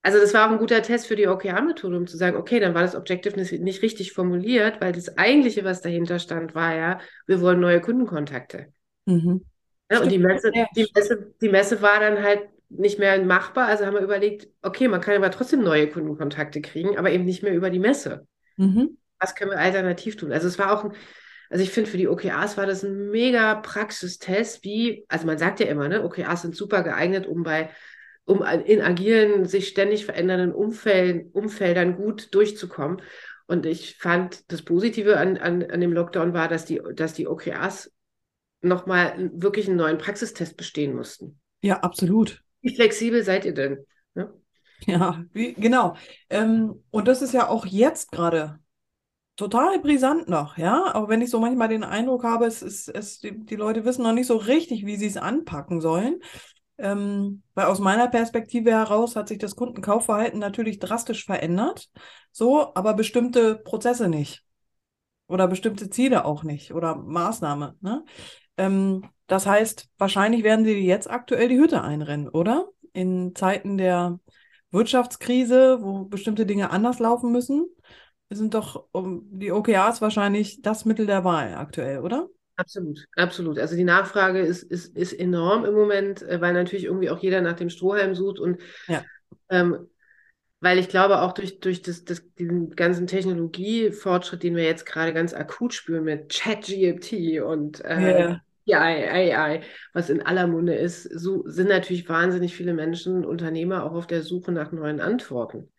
Also 0.03 0.21
das 0.21 0.35
war 0.35 0.47
auch 0.47 0.53
ein 0.53 0.59
guter 0.59 0.83
Test 0.83 1.09
für 1.09 1.17
die 1.17 1.27
OKR-Methode, 1.27 1.97
um 1.97 2.07
zu 2.07 2.17
sagen, 2.17 2.37
okay, 2.37 2.61
dann 2.61 2.75
war 2.75 2.83
das 2.83 2.95
Objective 2.95 3.37
nicht, 3.37 3.83
richtig 3.83 4.13
formuliert, 4.13 4.81
weil 4.81 4.93
das 4.93 5.19
eigentliche, 5.19 5.65
was 5.65 5.83
dahinter 5.83 6.21
stand, 6.21 6.55
war 6.55 6.77
ja, 6.77 7.01
wir 7.27 7.41
wollen 7.41 7.59
neue 7.59 7.81
Kundenkontakte. 7.81 8.73
Mhm. 9.07 9.45
Ja, 9.91 10.01
und 10.01 10.11
die. 10.11 10.19
Messe, 10.19 10.53
die 10.77 10.87
Messe, 10.95 11.35
die 11.41 11.49
Messe 11.49 11.83
war 11.83 12.01
dann 12.01 12.23
halt 12.23 12.43
nicht 12.69 12.99
mehr 12.99 13.21
machbar. 13.25 13.67
Also 13.67 13.85
haben 13.87 13.95
wir 13.95 14.01
überlegt, 14.01 14.49
okay, 14.63 14.89
man 14.89 15.01
kann 15.01 15.17
aber 15.17 15.31
trotzdem 15.31 15.63
neue 15.63 15.89
Kundenkontakte 15.89 16.61
kriegen, 16.61 16.97
aber 16.97 17.11
eben 17.11 17.25
nicht 17.25 17.43
mehr 17.43 17.55
über 17.55 17.71
die 17.71 17.79
Messe. 17.79 18.27
Mhm. 18.57 18.97
Was 19.19 19.35
können 19.35 19.51
wir 19.51 19.59
alternativ 19.59 20.17
tun? 20.17 20.33
Also 20.33 20.47
es 20.47 20.59
war 20.59 20.73
auch 20.73 20.85
ein, 20.85 20.93
also 21.51 21.63
ich 21.63 21.71
finde 21.71 21.91
für 21.91 21.97
die 21.97 22.09
OKRs 22.09 22.57
war 22.57 22.67
das 22.67 22.83
ein 22.83 23.11
mega 23.11 23.55
Praxistest, 23.55 24.65
wie, 24.65 25.05
also 25.09 25.27
man 25.27 25.39
sagt 25.39 25.61
ja 25.61 25.67
immer, 25.67 25.89
ne, 25.89 26.05
OKRs 26.05 26.43
sind 26.43 26.57
super 26.57 26.83
geeignet, 26.83 27.27
um 27.27 27.43
bei, 27.43 27.71
um 28.25 28.43
in 28.43 28.81
agilen, 28.81 29.45
sich 29.45 29.69
ständig 29.69 30.05
verändernden 30.05 30.53
Umfeld, 30.53 31.35
Umfeldern 31.35 31.97
gut 31.97 32.35
durchzukommen. 32.35 33.01
Und 33.47 33.65
ich 33.65 33.97
fand 33.97 34.51
das 34.51 34.63
Positive 34.63 35.19
an, 35.19 35.37
an, 35.37 35.63
an 35.63 35.81
dem 35.81 35.93
Lockdown 35.93 36.35
war, 36.35 36.49
dass 36.49 36.65
die, 36.65 36.83
dass 36.95 37.15
die 37.15 37.29
OKRs 37.29 37.93
nochmal 38.61 39.31
wirklich 39.35 39.69
einen 39.69 39.77
neuen 39.77 39.99
Praxistest 39.99 40.57
bestehen 40.57 40.95
mussten. 40.95 41.39
Ja, 41.63 41.81
absolut. 41.81 42.43
Wie 42.61 42.75
flexibel 42.75 43.23
seid 43.23 43.45
ihr 43.45 43.55
denn? 43.55 43.87
Ne? 44.15 44.33
Ja, 44.87 45.25
wie, 45.33 45.55
genau. 45.55 45.97
Ähm, 46.29 46.83
und 46.91 47.09
das 47.09 47.23
ist 47.23 47.33
ja 47.33 47.49
auch 47.49 47.65
jetzt 47.67 48.11
gerade 48.11 48.59
total 49.37 49.79
brisant 49.81 50.29
noch, 50.29 50.57
ja. 50.59 50.95
Auch 50.95 51.09
wenn 51.09 51.21
ich 51.21 51.31
so 51.31 51.41
manchmal 51.41 51.69
den 51.69 51.85
Eindruck 51.85 52.25
habe, 52.25 52.47
es 52.47 52.63
ist, 52.63 52.89
es, 52.89 53.21
die, 53.21 53.45
die 53.45 53.57
Leute 53.57 53.85
wissen 53.85 54.03
noch 54.03 54.13
nicht 54.13 54.27
so 54.27 54.37
richtig, 54.37 54.87
wie 54.87 54.97
sie 54.97 55.07
es 55.07 55.17
anpacken 55.17 55.81
sollen. 55.81 56.21
Ähm, 56.79 57.43
weil 57.55 57.67
aus 57.67 57.79
meiner 57.79 58.09
Perspektive 58.09 58.71
heraus 58.71 59.17
hat 59.17 59.29
sich 59.29 59.39
das 59.39 59.57
Kundenkaufverhalten 59.57 60.39
natürlich 60.39 60.79
drastisch 60.79 61.25
verändert. 61.25 61.89
So, 62.33 62.75
aber 62.75 62.95
bestimmte 62.95 63.57
Prozesse 63.57 64.09
nicht. 64.09 64.45
Oder 65.29 65.49
bestimmte 65.49 65.91
Ziele 65.91 66.25
auch 66.25 66.43
nicht. 66.43 66.73
Oder 66.73 66.97
Maßnahme, 66.97 67.77
ne? 67.81 68.05
Ähm, 68.57 69.09
das 69.27 69.47
heißt, 69.47 69.89
wahrscheinlich 69.99 70.45
werden 70.45 70.65
sie 70.65 70.79
jetzt 70.79 71.11
aktuell 71.11 71.49
die 71.49 71.59
Hütte 71.59 71.83
einrennen, 71.83 72.29
oder? 72.29 72.69
In 72.93 73.35
Zeiten 73.35 73.77
der 73.77 74.21
Wirtschaftskrise, 74.71 75.83
wo 75.83 76.05
bestimmte 76.05 76.47
Dinge 76.47 76.71
anders 76.71 76.99
laufen 76.99 77.33
müssen, 77.33 77.67
sind 78.31 78.55
doch 78.55 78.89
um, 78.93 79.27
die 79.39 79.53
OKRs 79.53 80.01
wahrscheinlich 80.03 80.63
das 80.63 80.85
Mittel 80.85 81.07
der 81.07 81.25
Wahl 81.25 81.55
aktuell, 81.55 82.01
oder? 82.01 82.29
Absolut, 82.59 83.07
absolut. 83.17 83.59
Also 83.59 83.77
die 83.77 83.85
Nachfrage 83.85 84.41
ist, 84.41 84.63
ist, 84.63 84.97
ist 84.97 85.13
enorm 85.13 85.65
im 85.67 85.75
Moment, 85.75 86.23
äh, 86.23 86.41
weil 86.41 86.55
natürlich 86.55 86.85
irgendwie 86.87 87.11
auch 87.11 87.19
jeder 87.19 87.43
nach 87.43 87.53
dem 87.55 87.69
Strohhalm 87.69 88.15
sucht 88.15 88.39
und 88.41 88.61
Ja. 88.87 89.07
ähm, 89.51 89.89
weil 90.61 90.79
ich 90.79 90.89
glaube 90.89 91.23
auch 91.23 91.33
durch, 91.33 91.61
durch 91.61 91.83
das, 91.83 92.05
das, 92.05 92.25
diesen 92.39 92.71
ganzen 92.77 93.07
Technologiefortschritt, 93.09 94.43
den 94.43 94.57
wir 94.57 94.65
jetzt 94.65 94.87
gerade 94.87 95.15
ganz 95.15 95.35
akut 95.35 95.75
spüren 95.75 96.05
mit 96.05 96.31
ChatGPT 96.33 97.43
und 97.43 97.81
äh, 97.85 98.25
Ja. 98.25 98.41
AI, 98.71 99.37
AI, 99.37 99.63
was 99.95 100.11
in 100.11 100.23
aller 100.23 100.47
Munde 100.49 100.75
ist, 100.75 101.05
so 101.05 101.45
sind 101.49 101.69
natürlich 101.69 102.09
wahnsinnig 102.09 102.55
viele 102.57 102.75
Menschen, 102.75 103.25
Unternehmer 103.27 103.85
auch 103.85 103.93
auf 103.95 104.07
der 104.09 104.23
Suche 104.23 104.53
nach 104.53 104.73
neuen 104.73 105.01
Antworten. 105.01 105.71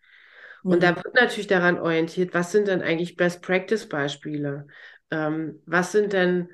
Und 0.67 0.83
da 0.83 0.95
wird 0.95 1.15
natürlich 1.15 1.47
daran 1.47 1.79
orientiert, 1.79 2.33
was 2.33 2.51
sind 2.51 2.67
denn 2.67 2.81
eigentlich 2.81 3.15
Best-Practice-Beispiele? 3.15 4.67
Ähm, 5.11 5.61
was 5.65 5.91
sind 5.93 6.13
denn 6.13 6.49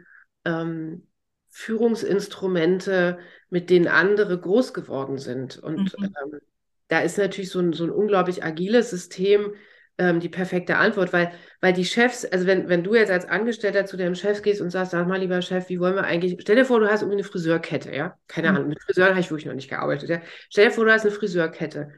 ähm, 0.45 1.07
Führungsinstrumente, 1.49 3.19
mit 3.49 3.69
denen 3.69 3.87
andere 3.87 4.39
groß 4.39 4.73
geworden 4.73 5.17
sind? 5.17 5.57
Und 5.57 5.97
Mhm. 6.01 6.15
ähm, 6.23 6.39
da 6.87 6.99
ist 6.99 7.17
natürlich 7.17 7.49
so 7.49 7.59
ein, 7.59 7.73
so 7.73 7.85
ein 7.85 7.91
unglaublich 7.91 8.43
agiles 8.43 8.89
System 8.89 9.53
ähm, 9.97 10.19
die 10.19 10.29
perfekte 10.29 10.77
Antwort, 10.77 11.13
weil, 11.13 11.31
weil 11.61 11.73
die 11.73 11.85
Chefs, 11.85 12.25
also 12.25 12.45
wenn, 12.47 12.67
wenn 12.69 12.83
du 12.83 12.95
jetzt 12.95 13.11
als 13.11 13.25
Angestellter 13.25 13.85
zu 13.85 13.95
deinem 13.97 14.15
Chef 14.15 14.41
gehst 14.41 14.61
und 14.61 14.69
sagst, 14.71 14.91
sag 14.91 15.07
mal, 15.07 15.19
lieber 15.19 15.41
Chef, 15.41 15.69
wie 15.69 15.79
wollen 15.79 15.95
wir 15.95 16.03
eigentlich, 16.03 16.37
stell 16.41 16.55
dir 16.55 16.65
vor, 16.65 16.79
du 16.79 16.87
hast 16.89 17.01
irgendwie 17.01 17.17
eine 17.19 17.23
Friseurkette, 17.23 17.93
ja? 17.95 18.17
Keine 18.27 18.49
Mhm. 18.49 18.53
Ahnung, 18.53 18.69
mit 18.69 18.81
Friseuren 18.83 19.11
habe 19.11 19.19
ich 19.21 19.29
wirklich 19.31 19.45
noch 19.45 19.53
nicht 19.53 19.69
gearbeitet, 19.69 20.09
ja? 20.09 20.21
Stell 20.49 20.65
dir 20.65 20.71
vor, 20.71 20.85
du 20.85 20.91
hast 20.91 21.03
eine 21.05 21.11
Friseurkette 21.11 21.91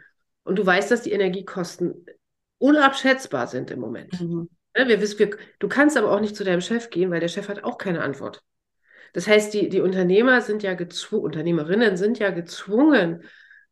und 0.46 0.58
du 0.58 0.66
weißt, 0.66 0.90
dass 0.90 1.02
die 1.02 1.12
Energiekosten 1.12 2.06
unabschätzbar 2.58 3.48
sind 3.48 3.72
im 3.72 3.80
Moment. 3.80 4.20
Mhm. 4.22 4.50
Ne, 4.78 4.88
Wir 4.88 5.02
wissen, 5.02 5.20
wir, 5.20 5.32
du 5.60 5.68
kannst 5.68 5.98
aber 5.98 6.12
auch 6.12 6.22
nicht 6.22 6.36
zu 6.36 6.44
deinem 6.44 6.62
Chef 6.62 6.90
gehen, 6.90 7.12
weil 7.12 7.20
der 7.20 7.28
Chef 7.28 7.50
hat 7.50 7.64
auch 7.64 7.78
keine 7.78 8.02
Antwort. 8.02 8.42
Das 9.14 9.28
heißt, 9.28 9.54
die, 9.54 9.70
die 9.70 9.82
Unternehmer 9.82 10.42
sind 10.42 10.64
ja 10.64 10.74
gezwungen, 10.74 11.26
Unternehmerinnen 11.26 11.98
sind 11.98 12.20
ja 12.20 12.30
gezwungen, 12.30 13.24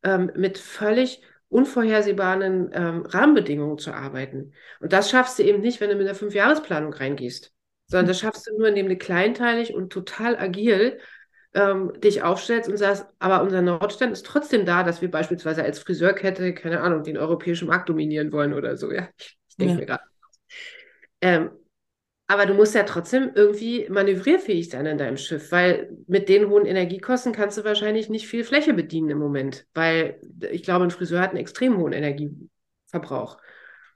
ähm, 0.03 0.31
mit 0.35 0.57
völlig 0.57 1.21
unvorhersehbaren 1.49 2.71
ähm, 2.73 3.05
Rahmenbedingungen 3.05 3.77
zu 3.77 3.93
arbeiten. 3.93 4.53
Und 4.79 4.93
das 4.93 5.09
schaffst 5.09 5.37
du 5.37 5.43
eben 5.43 5.61
nicht, 5.61 5.79
wenn 5.79 5.89
du 5.89 5.95
mit 5.95 6.07
einer 6.07 6.15
Fünfjahresplanung 6.15 6.93
reingehst, 6.93 7.53
sondern 7.87 8.07
das 8.07 8.19
schaffst 8.19 8.47
du 8.47 8.57
nur, 8.57 8.69
indem 8.69 8.89
du 8.89 8.97
kleinteilig 8.97 9.73
und 9.73 9.93
total 9.93 10.35
agil 10.37 10.99
ähm, 11.53 11.93
dich 12.01 12.23
aufstellst 12.23 12.69
und 12.69 12.77
sagst, 12.77 13.05
aber 13.19 13.41
unser 13.43 13.61
Nordstand 13.61 14.13
ist 14.13 14.25
trotzdem 14.25 14.65
da, 14.65 14.83
dass 14.83 15.01
wir 15.01 15.11
beispielsweise 15.11 15.63
als 15.63 15.79
Friseurkette, 15.79 16.53
keine 16.53 16.81
Ahnung, 16.81 17.03
den 17.03 17.17
europäischen 17.17 17.67
Markt 17.67 17.89
dominieren 17.89 18.31
wollen 18.31 18.53
oder 18.53 18.77
so. 18.77 18.91
Ja, 18.91 19.07
ich, 19.17 19.37
ich 19.49 19.57
denke 19.57 19.75
Ja. 19.75 19.81
mir 19.81 19.85
gerade. 19.85 20.03
Ähm, 21.21 21.51
aber 22.27 22.45
du 22.45 22.53
musst 22.55 22.75
ja 22.75 22.83
trotzdem 22.83 23.31
irgendwie 23.35 23.87
manövrierfähig 23.89 24.69
sein 24.69 24.85
in 24.85 24.97
deinem 24.97 25.17
Schiff, 25.17 25.51
weil 25.51 25.97
mit 26.07 26.29
den 26.29 26.49
hohen 26.49 26.65
Energiekosten 26.65 27.33
kannst 27.33 27.57
du 27.57 27.65
wahrscheinlich 27.65 28.09
nicht 28.09 28.27
viel 28.27 28.43
Fläche 28.45 28.73
bedienen 28.73 29.11
im 29.11 29.19
Moment, 29.19 29.67
weil 29.73 30.21
ich 30.51 30.63
glaube, 30.63 30.85
ein 30.85 30.91
Friseur 30.91 31.21
hat 31.21 31.31
einen 31.31 31.39
extrem 31.39 31.77
hohen 31.77 31.93
Energieverbrauch. 31.93 33.37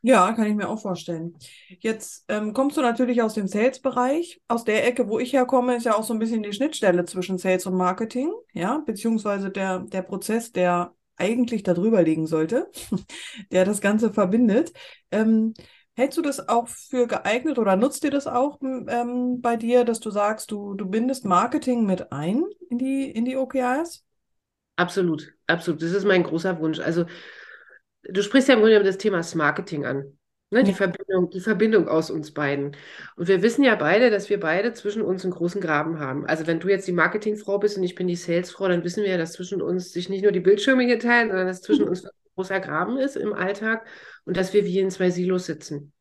Ja, 0.01 0.31
kann 0.33 0.45
ich 0.47 0.55
mir 0.55 0.69
auch 0.69 0.81
vorstellen. 0.81 1.35
Jetzt 1.79 2.25
ähm, 2.27 2.53
kommst 2.53 2.77
du 2.77 2.81
natürlich 2.81 3.21
aus 3.21 3.33
dem 3.33 3.47
Sales-Bereich. 3.47 4.41
Aus 4.47 4.63
der 4.63 4.87
Ecke, 4.87 5.09
wo 5.09 5.19
ich 5.19 5.33
herkomme, 5.33 5.75
ist 5.75 5.85
ja 5.85 5.95
auch 5.95 6.03
so 6.03 6.13
ein 6.13 6.19
bisschen 6.19 6.43
die 6.43 6.53
Schnittstelle 6.53 7.05
zwischen 7.05 7.37
Sales 7.37 7.65
und 7.65 7.75
Marketing, 7.75 8.31
ja, 8.53 8.77
beziehungsweise 8.85 9.49
der, 9.49 9.79
der 9.79 10.01
Prozess, 10.03 10.51
der 10.51 10.93
eigentlich 11.17 11.63
darüber 11.63 12.03
liegen 12.03 12.27
sollte, 12.27 12.69
der 13.51 13.65
das 13.65 13.81
Ganze 13.81 14.13
verbindet. 14.13 14.71
Ähm, 15.11 15.53
hältst 15.95 16.17
du 16.17 16.21
das 16.21 16.47
auch 16.47 16.67
für 16.67 17.07
geeignet 17.07 17.57
oder 17.57 17.75
nutzt 17.75 18.03
dir 18.03 18.11
das 18.11 18.27
auch 18.27 18.59
ähm, 18.61 19.41
bei 19.41 19.57
dir, 19.57 19.83
dass 19.83 19.99
du 19.99 20.11
sagst, 20.11 20.51
du, 20.51 20.75
du 20.75 20.85
bindest 20.85 21.25
Marketing 21.25 21.85
mit 21.85 22.11
ein 22.11 22.43
in 22.69 22.77
die, 22.77 23.09
in 23.09 23.25
die 23.25 23.35
OKRs? 23.35 24.03
Absolut, 24.75 25.33
absolut. 25.47 25.81
Das 25.81 25.91
ist 25.91 26.05
mein 26.05 26.21
großer 26.21 26.59
Wunsch. 26.59 26.79
Also, 26.79 27.05
du 28.09 28.23
sprichst 28.23 28.47
ja 28.49 28.55
im 28.55 28.61
Grunde 28.61 28.83
das 28.83 28.97
Thema 28.97 29.21
Marketing 29.35 29.85
an. 29.85 30.17
Ne, 30.49 30.63
die, 30.63 30.71
Verbindung, 30.71 31.29
die 31.29 31.41
Verbindung 31.41 31.89
aus 31.89 32.09
uns 32.09 32.33
beiden. 32.33 32.77
Und 33.17 33.27
wir 33.27 33.41
wissen 33.41 33.65
ja 33.65 33.75
beide, 33.75 34.09
dass 34.09 34.29
wir 34.29 34.39
beide 34.39 34.71
zwischen 34.71 35.01
uns 35.01 35.25
einen 35.25 35.33
großen 35.33 35.59
Graben 35.59 35.99
haben. 35.99 36.25
Also 36.25 36.47
wenn 36.47 36.61
du 36.61 36.69
jetzt 36.69 36.87
die 36.87 36.93
Marketingfrau 36.93 37.59
bist 37.59 37.75
und 37.75 37.83
ich 37.83 37.95
bin 37.95 38.07
die 38.07 38.15
Salesfrau, 38.15 38.69
dann 38.69 38.85
wissen 38.85 39.03
wir 39.03 39.09
ja, 39.09 39.17
dass 39.17 39.33
zwischen 39.33 39.61
uns 39.61 39.91
sich 39.91 40.07
nicht 40.07 40.23
nur 40.23 40.31
die 40.31 40.39
Bildschirme 40.39 40.85
hier 40.85 40.99
teilen, 40.99 41.27
sondern 41.27 41.47
dass 41.47 41.61
zwischen 41.61 41.89
uns 41.89 42.05
ein 42.05 42.11
großer 42.35 42.61
Graben 42.61 42.97
ist 42.97 43.17
im 43.17 43.33
Alltag 43.33 43.85
und 44.23 44.37
dass 44.37 44.53
wir 44.53 44.63
wie 44.63 44.79
in 44.79 44.89
zwei 44.89 45.09
Silos 45.09 45.47
sitzen. 45.47 45.91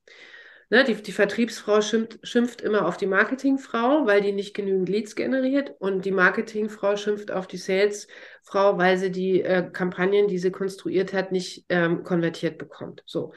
Ne, 0.68 0.82
die, 0.82 0.94
die 0.94 1.12
Vertriebsfrau 1.12 1.80
schimpft, 1.80 2.18
schimpft 2.26 2.60
immer 2.60 2.86
auf 2.86 2.96
die 2.96 3.06
Marketingfrau, 3.06 4.04
weil 4.04 4.20
die 4.20 4.32
nicht 4.32 4.52
genügend 4.52 4.88
Leads 4.88 5.14
generiert. 5.14 5.74
Und 5.78 6.04
die 6.04 6.10
Marketingfrau 6.10 6.96
schimpft 6.96 7.30
auf 7.30 7.46
die 7.46 7.56
Salesfrau, 7.56 8.76
weil 8.76 8.98
sie 8.98 9.12
die 9.12 9.42
äh, 9.42 9.70
Kampagnen, 9.70 10.26
die 10.26 10.38
sie 10.38 10.50
konstruiert 10.50 11.12
hat, 11.12 11.30
nicht 11.30 11.66
ähm, 11.68 12.02
konvertiert 12.02 12.58
bekommt. 12.58 13.04
So. 13.06 13.32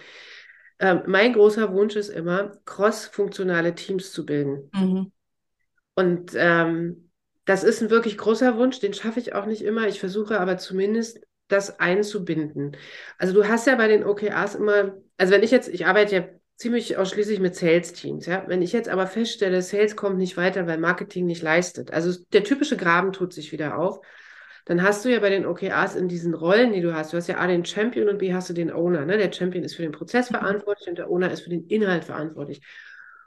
Ähm, 0.79 1.03
mein 1.05 1.33
großer 1.33 1.71
Wunsch 1.71 1.95
ist 1.95 2.09
immer, 2.09 2.51
cross-funktionale 2.65 3.75
Teams 3.75 4.11
zu 4.11 4.25
bilden. 4.25 4.71
Mhm. 4.73 5.11
Und 5.93 6.31
ähm, 6.35 7.11
das 7.45 7.63
ist 7.63 7.81
ein 7.81 7.91
wirklich 7.91 8.17
großer 8.17 8.57
Wunsch, 8.57 8.79
den 8.79 8.93
schaffe 8.93 9.19
ich 9.19 9.35
auch 9.35 9.45
nicht 9.45 9.61
immer. 9.61 9.87
Ich 9.87 9.99
versuche 9.99 10.39
aber 10.39 10.57
zumindest 10.57 11.19
das 11.47 11.79
einzubinden. 11.79 12.77
Also 13.17 13.33
du 13.33 13.47
hast 13.47 13.67
ja 13.67 13.75
bei 13.75 13.87
den 13.87 14.03
OKRs 14.03 14.55
immer, 14.55 14.95
also 15.17 15.33
wenn 15.33 15.43
ich 15.43 15.51
jetzt, 15.51 15.67
ich 15.67 15.85
arbeite 15.85 16.15
ja 16.15 16.27
ziemlich 16.59 16.97
ausschließlich 16.97 17.39
mit 17.39 17.55
Sales-Teams, 17.55 18.25
ja. 18.25 18.43
Wenn 18.47 18.61
ich 18.61 18.73
jetzt 18.73 18.89
aber 18.89 19.07
feststelle, 19.07 19.61
Sales 19.61 19.95
kommt 19.95 20.17
nicht 20.17 20.35
weiter, 20.35 20.67
weil 20.67 20.77
Marketing 20.77 21.25
nicht 21.25 21.41
leistet, 21.41 21.91
also 21.91 22.21
der 22.33 22.43
typische 22.43 22.75
Graben 22.75 23.13
tut 23.13 23.31
sich 23.33 23.53
wieder 23.53 23.77
auf, 23.77 24.01
dann 24.65 24.83
hast 24.83 25.05
du 25.05 25.09
ja 25.09 25.21
bei 25.21 25.29
den 25.29 25.45
OKRs 25.45 25.95
in 25.95 26.09
diesen 26.09 26.33
Rollen, 26.33 26.73
die 26.73 26.81
du 26.81 26.93
hast, 26.93 27.13
du 27.13 27.17
hast 27.17 27.27
ja 27.27 27.37
A 27.37 27.47
den 27.47 27.63
Champion 27.63 28.09
und 28.09 28.17
B 28.17 28.33
hast 28.33 28.49
du 28.49 28.53
den 28.53 28.71
Owner. 28.71 29.05
Ne? 29.05 29.17
Der 29.17 29.31
Champion 29.31 29.63
ist 29.63 29.75
für 29.75 29.83
den 29.83 29.93
Prozess 29.93 30.29
mhm. 30.29 30.35
verantwortlich 30.35 30.89
und 30.89 30.97
der 30.97 31.09
Owner 31.09 31.31
ist 31.31 31.41
für 31.41 31.49
den 31.49 31.65
Inhalt 31.67 32.03
verantwortlich. 32.03 32.61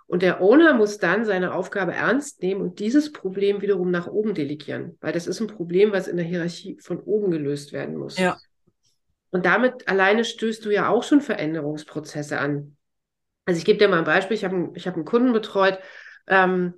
Und 0.07 0.21
der 0.21 0.43
Owner 0.43 0.75
muss 0.75 0.99
dann 0.99 1.25
seine 1.25 1.55
Aufgabe 1.55 1.95
ernst 1.95 2.43
nehmen 2.43 2.61
und 2.61 2.81
dieses 2.81 3.13
Problem 3.13 3.63
wiederum 3.63 3.91
nach 3.91 4.09
oben 4.09 4.35
delegieren, 4.35 4.99
weil 5.01 5.15
das 5.15 5.27
ist 5.27 5.41
ein 5.41 5.47
Problem, 5.47 5.91
was 5.91 6.07
in 6.07 6.19
der 6.19 6.27
Hierarchie 6.27 6.77
von 6.81 7.01
oben 7.01 7.31
gelöst 7.31 7.73
werden 7.73 7.97
muss. 7.97 8.19
Ja. 8.19 8.37
Und 9.31 9.47
damit 9.47 9.89
alleine 9.89 10.25
stößt 10.25 10.67
du 10.67 10.71
ja 10.71 10.91
auch 10.91 11.03
schon 11.03 11.23
Veränderungsprozesse 11.23 12.39
an. 12.39 12.77
Also 13.45 13.59
ich 13.59 13.65
gebe 13.65 13.79
dir 13.79 13.89
mal 13.89 13.99
ein 13.99 14.05
Beispiel. 14.05 14.37
Ich 14.37 14.45
habe 14.45 14.71
ich 14.75 14.87
hab 14.87 14.95
einen 14.95 15.05
Kunden 15.05 15.33
betreut, 15.33 15.79
ähm, 16.27 16.75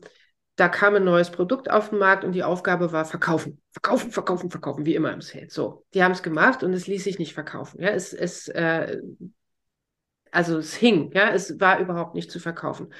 da 0.56 0.68
kam 0.68 0.94
ein 0.94 1.04
neues 1.04 1.30
Produkt 1.30 1.70
auf 1.70 1.90
den 1.90 1.98
Markt 1.98 2.24
und 2.24 2.32
die 2.32 2.44
Aufgabe 2.44 2.92
war 2.92 3.04
verkaufen, 3.04 3.60
verkaufen, 3.72 4.12
verkaufen, 4.12 4.50
verkaufen, 4.50 4.86
wie 4.86 4.94
immer 4.94 5.12
im 5.12 5.20
Sales. 5.20 5.52
So, 5.52 5.84
die 5.94 6.02
haben 6.04 6.12
es 6.12 6.22
gemacht 6.22 6.62
und 6.62 6.72
es 6.72 6.86
ließ 6.86 7.02
sich 7.02 7.18
nicht 7.18 7.34
verkaufen. 7.34 7.80
Ja, 7.82 7.88
es, 7.88 8.12
es, 8.12 8.48
äh, 8.48 9.00
also 10.30 10.58
es 10.58 10.74
hing, 10.74 11.10
ja, 11.12 11.30
es 11.30 11.58
war 11.60 11.80
überhaupt 11.80 12.14
nicht 12.14 12.30
zu 12.30 12.38
verkaufen. 12.38 12.92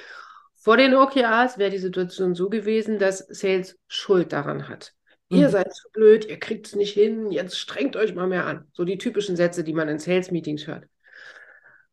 Vor 0.56 0.76
den 0.76 0.94
OKRs 0.94 1.58
wäre 1.58 1.70
die 1.70 1.78
Situation 1.78 2.34
so 2.34 2.48
gewesen, 2.48 2.98
dass 2.98 3.18
Sales 3.18 3.78
Schuld 3.86 4.32
daran 4.32 4.68
hat. 4.68 4.92
Mhm. 5.28 5.38
Ihr 5.38 5.48
seid 5.48 5.72
zu 5.72 5.88
blöd, 5.92 6.24
ihr 6.24 6.38
kriegt 6.38 6.66
es 6.66 6.74
nicht 6.74 6.94
hin, 6.94 7.30
jetzt 7.30 7.58
strengt 7.58 7.96
euch 7.96 8.14
mal 8.14 8.26
mehr 8.26 8.46
an. 8.46 8.66
So 8.72 8.84
die 8.84 8.98
typischen 8.98 9.36
Sätze, 9.36 9.62
die 9.62 9.74
man 9.74 9.88
in 9.88 9.98
Sales-Meetings 9.98 10.66
hört. 10.66 10.86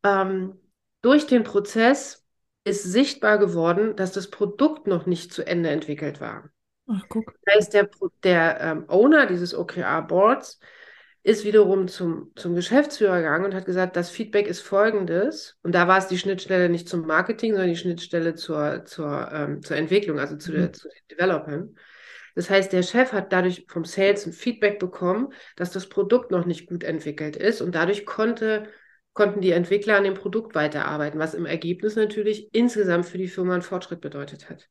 Ähm, 0.04 0.58
durch 1.02 1.28
den 1.28 1.44
Prozess 1.44 2.26
ist 2.64 2.84
sichtbar 2.84 3.38
geworden, 3.38 3.96
dass 3.96 4.12
das 4.12 4.30
Produkt 4.30 4.88
noch 4.88 5.06
nicht 5.06 5.34
zu 5.34 5.46
Ende 5.46 5.70
entwickelt 5.70 6.22
war. 6.22 6.50
Ach, 6.88 7.04
guck. 7.10 7.34
Das 7.46 7.56
heißt, 7.56 7.74
der, 7.74 7.90
der 8.24 8.62
ähm, 8.62 8.86
Owner 8.88 9.26
dieses 9.26 9.56
OKR-Boards 9.56 10.60
ist 11.24 11.46
wiederum 11.46 11.88
zum, 11.88 12.32
zum 12.36 12.56
Geschäftsführer 12.56 13.18
gegangen 13.18 13.46
und 13.46 13.54
hat 13.54 13.66
gesagt, 13.66 13.96
das 13.96 14.10
Feedback 14.10 14.48
ist 14.48 14.62
folgendes. 14.62 15.58
Und 15.62 15.76
da 15.76 15.88
war 15.88 16.00
es 16.00 16.08
die 16.08 16.18
Schnittstelle 16.18 16.70
nicht 16.70 16.90
zum 16.90 17.06
Marketing, 17.06 17.52
sondern 17.52 17.70
die 17.70 17.78
Schnittstelle 17.78 18.34
zur, 18.36 18.86
zur, 18.86 19.30
ähm, 19.32 19.62
zur 19.62 19.78
Entwicklung, 19.78 20.20
also 20.20 20.36
zu, 20.36 20.52
mhm. 20.52 20.56
der, 20.56 20.74
zu 20.74 20.88
den 20.88 21.18
Developern. 21.18 21.76
Das 22.34 22.50
heißt, 22.50 22.72
der 22.72 22.82
Chef 22.82 23.12
hat 23.12 23.34
dadurch 23.34 23.66
vom 23.68 23.86
Sales 23.86 24.26
ein 24.26 24.34
Feedback 24.34 24.80
bekommen, 24.80 25.34
dass 25.58 25.72
das 25.72 25.90
Produkt 25.90 26.32
noch 26.32 26.46
nicht 26.46 26.68
gut 26.68 26.84
entwickelt 26.84 27.36
ist 27.36 27.62
und 27.62 27.76
dadurch 27.76 28.06
konnte 28.06 28.68
konnten 29.14 29.42
die 29.42 29.52
Entwickler 29.52 29.98
an 29.98 30.04
dem 30.04 30.14
Produkt 30.14 30.56
weiterarbeiten, 30.56 31.20
was 31.20 31.34
im 31.34 31.46
Ergebnis 31.46 31.96
natürlich 31.96 32.54
insgesamt 32.54 33.06
für 33.06 33.18
die 33.18 33.28
Firma 33.28 33.54
einen 33.54 33.62
Fortschritt 33.62 34.02
bedeutet 34.02 34.50
hat. 34.50 34.70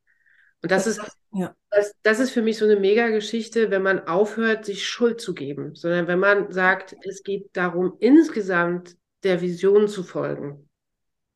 Und 0.63 0.71
das, 0.71 0.85
das 0.85 0.99
ist, 0.99 1.19
ja. 1.33 1.55
das, 1.71 1.95
das 2.03 2.21
ist 2.21 2.31
für 2.33 2.43
mich 2.43 2.59
so 2.59 2.67
eine 2.67 2.77
Mega-Geschichte, 2.77 3.71
wenn 3.71 3.83
man 3.83 4.07
aufhört, 4.07 4.65
sich 4.65 4.87
Schuld 4.87 5.21
zu 5.21 5.35
geben, 5.35 5.75
sondern 5.75 6.07
wenn 6.07 6.19
man 6.19 6.53
sagt, 6.53 6.95
es 7.09 7.23
geht 7.23 7.49
darum, 7.55 7.97
insgesamt 7.99 8.97
der 9.23 9.41
Vision 9.41 9.89
zu 9.89 10.03
folgen. 10.03 10.69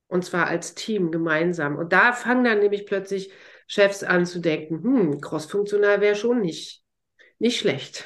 Und 0.06 0.24
zwar 0.24 0.46
als 0.46 0.74
Team 0.74 1.10
gemeinsam. 1.10 1.76
Und 1.76 1.92
da 1.92 2.12
fangen 2.12 2.44
dann 2.44 2.60
nämlich 2.60 2.86
plötzlich 2.86 3.32
Chefs 3.66 4.02
an 4.02 4.26
zu 4.26 4.40
denken, 4.40 4.82
hm, 4.82 5.20
cross-funktional 5.20 6.00
wäre 6.00 6.14
schon 6.14 6.40
nicht, 6.40 6.82
nicht 7.38 7.58
schlecht. 7.58 8.04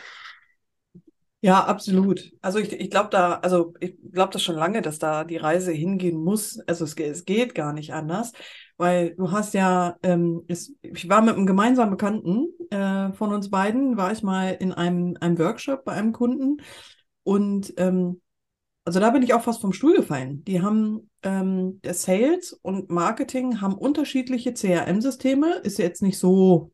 Ja, 1.40 1.64
absolut. 1.66 2.32
Also 2.42 2.58
ich, 2.58 2.72
ich 2.72 2.90
glaube 2.90 3.10
da, 3.10 3.34
also 3.38 3.72
ich 3.78 3.96
glaube 4.12 4.32
das 4.32 4.42
schon 4.42 4.56
lange, 4.56 4.82
dass 4.82 4.98
da 4.98 5.22
die 5.22 5.36
Reise 5.36 5.70
hingehen 5.70 6.16
muss. 6.18 6.58
Also 6.66 6.84
es, 6.84 6.94
es 6.96 7.24
geht 7.26 7.54
gar 7.54 7.72
nicht 7.72 7.92
anders, 7.94 8.32
weil 8.76 9.14
du 9.14 9.30
hast 9.30 9.54
ja, 9.54 9.96
ähm, 10.02 10.42
es, 10.48 10.74
ich 10.82 11.08
war 11.08 11.22
mit 11.22 11.36
einem 11.36 11.46
gemeinsamen 11.46 11.92
Bekannten 11.92 12.48
äh, 12.70 13.12
von 13.12 13.32
uns 13.32 13.50
beiden, 13.50 13.96
war 13.96 14.10
ich 14.10 14.24
mal 14.24 14.50
in 14.58 14.72
einem, 14.72 15.16
einem 15.20 15.38
Workshop 15.38 15.84
bei 15.84 15.92
einem 15.92 16.12
Kunden 16.12 16.60
und 17.24 17.72
ähm, 17.78 18.20
also 18.84 19.00
da 19.00 19.10
bin 19.10 19.22
ich 19.22 19.34
auch 19.34 19.42
fast 19.42 19.60
vom 19.60 19.72
Stuhl 19.74 19.96
gefallen. 19.96 20.44
Die 20.44 20.62
haben 20.62 21.10
ähm, 21.22 21.80
der 21.82 21.94
Sales 21.94 22.52
und 22.54 22.90
Marketing 22.90 23.60
haben 23.60 23.74
unterschiedliche 23.76 24.54
CRM-Systeme, 24.54 25.56
ist 25.64 25.78
jetzt 25.78 26.02
nicht 26.02 26.18
so 26.18 26.72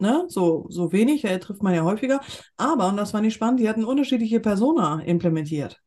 ne, 0.00 0.24
so, 0.28 0.66
so 0.68 0.92
wenig, 0.92 1.24
äh, 1.24 1.38
trifft 1.38 1.62
man 1.62 1.74
ja 1.74 1.84
häufiger. 1.84 2.20
Aber, 2.56 2.88
und 2.88 2.96
das 2.96 3.12
fand 3.12 3.26
ich 3.26 3.34
spannend, 3.34 3.60
die 3.60 3.68
hatten 3.68 3.84
unterschiedliche 3.84 4.40
Persona 4.40 5.00
implementiert. 5.00 5.80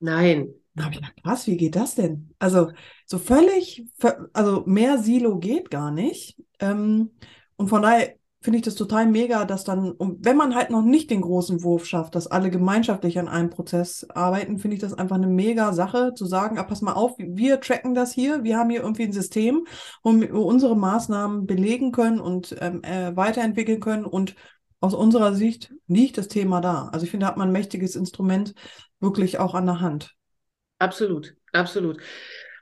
Nein. 0.00 0.48
Da 0.74 0.84
habe 0.84 0.94
ich 0.94 1.00
gedacht, 1.00 1.22
krass, 1.22 1.46
wie 1.46 1.56
geht 1.56 1.76
das 1.76 1.94
denn? 1.94 2.34
Also, 2.38 2.70
so 3.04 3.18
völlig, 3.18 3.84
also 4.32 4.64
mehr 4.66 4.98
Silo 4.98 5.38
geht 5.38 5.70
gar 5.70 5.90
nicht. 5.90 6.36
Ähm, 6.60 7.10
und 7.56 7.68
von 7.68 7.82
daher 7.82 8.14
finde 8.42 8.58
ich 8.58 8.64
das 8.64 8.74
total 8.74 9.06
mega, 9.06 9.44
dass 9.44 9.64
dann, 9.64 9.94
wenn 9.98 10.36
man 10.36 10.54
halt 10.54 10.70
noch 10.70 10.82
nicht 10.82 11.10
den 11.10 11.20
großen 11.20 11.62
Wurf 11.62 11.86
schafft, 11.86 12.14
dass 12.16 12.26
alle 12.26 12.50
gemeinschaftlich 12.50 13.18
an 13.18 13.28
einem 13.28 13.50
Prozess 13.50 14.04
arbeiten, 14.10 14.58
finde 14.58 14.74
ich 14.74 14.80
das 14.80 14.94
einfach 14.94 15.16
eine 15.16 15.28
mega 15.28 15.72
Sache, 15.72 16.12
zu 16.14 16.26
sagen, 16.26 16.58
ah, 16.58 16.64
pass 16.64 16.82
mal 16.82 16.92
auf, 16.92 17.14
wir 17.18 17.60
tracken 17.60 17.94
das 17.94 18.12
hier, 18.12 18.42
wir 18.42 18.58
haben 18.58 18.70
hier 18.70 18.82
irgendwie 18.82 19.04
ein 19.04 19.12
System, 19.12 19.66
wo 20.02 20.12
wir 20.12 20.34
unsere 20.34 20.76
Maßnahmen 20.76 21.46
belegen 21.46 21.92
können 21.92 22.20
und 22.20 22.56
ähm, 22.60 22.82
äh, 22.82 23.16
weiterentwickeln 23.16 23.80
können 23.80 24.04
und 24.04 24.34
aus 24.80 24.94
unserer 24.94 25.34
Sicht 25.34 25.72
liegt 25.86 26.18
das 26.18 26.26
Thema 26.26 26.60
da. 26.60 26.88
Also 26.92 27.04
ich 27.04 27.10
finde, 27.12 27.24
da 27.24 27.30
hat 27.30 27.36
man 27.36 27.48
ein 27.48 27.52
mächtiges 27.52 27.94
Instrument 27.94 28.54
wirklich 28.98 29.38
auch 29.38 29.54
an 29.54 29.66
der 29.66 29.80
Hand. 29.80 30.16
Absolut, 30.80 31.36
absolut. 31.52 31.98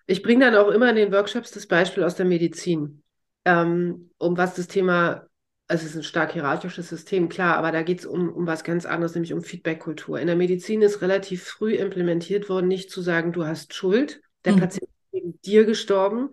Ich 0.07 0.23
bringe 0.23 0.45
dann 0.45 0.57
auch 0.57 0.69
immer 0.69 0.91
in 0.91 0.97
den 0.97 1.13
Workshops 1.13 1.51
das 1.53 1.67
Beispiel 1.67 2.05
aus 2.05 2.17
der 2.17 2.27
Medizin, 2.27 3.03
ähm, 3.47 4.11
um 4.19 4.37
was 4.37 4.55
das 4.55 4.69
Thema 4.69 5.30
es 5.71 5.85
ist 5.85 5.95
ein 5.95 6.03
stark 6.03 6.33
hierarchisches 6.33 6.89
System, 6.89 7.29
klar, 7.29 7.57
aber 7.57 7.71
da 7.71 7.83
geht 7.83 8.01
es 8.01 8.07
um, 8.07 8.33
um 8.33 8.47
was 8.47 8.65
ganz 8.65 8.87
anderes, 8.87 9.15
nämlich 9.15 9.33
um 9.33 9.43
Feedback-Kultur. 9.43 10.19
In 10.19 10.27
der 10.27 10.35
Medizin 10.35 10.83
ist 10.83 11.01
relativ 11.01 11.45
früh 11.45 11.75
implementiert 11.75 12.49
worden, 12.49 12.67
nicht 12.67 12.91
zu 12.91 13.01
sagen, 13.03 13.33
du 13.33 13.47
hast 13.47 13.73
Schuld, 13.73 14.21
der 14.45 14.55
mhm. 14.55 14.61
Patient 14.61 14.91
ist 14.91 15.13
wegen 15.13 15.41
dir 15.43 15.65
gestorben, 15.65 16.31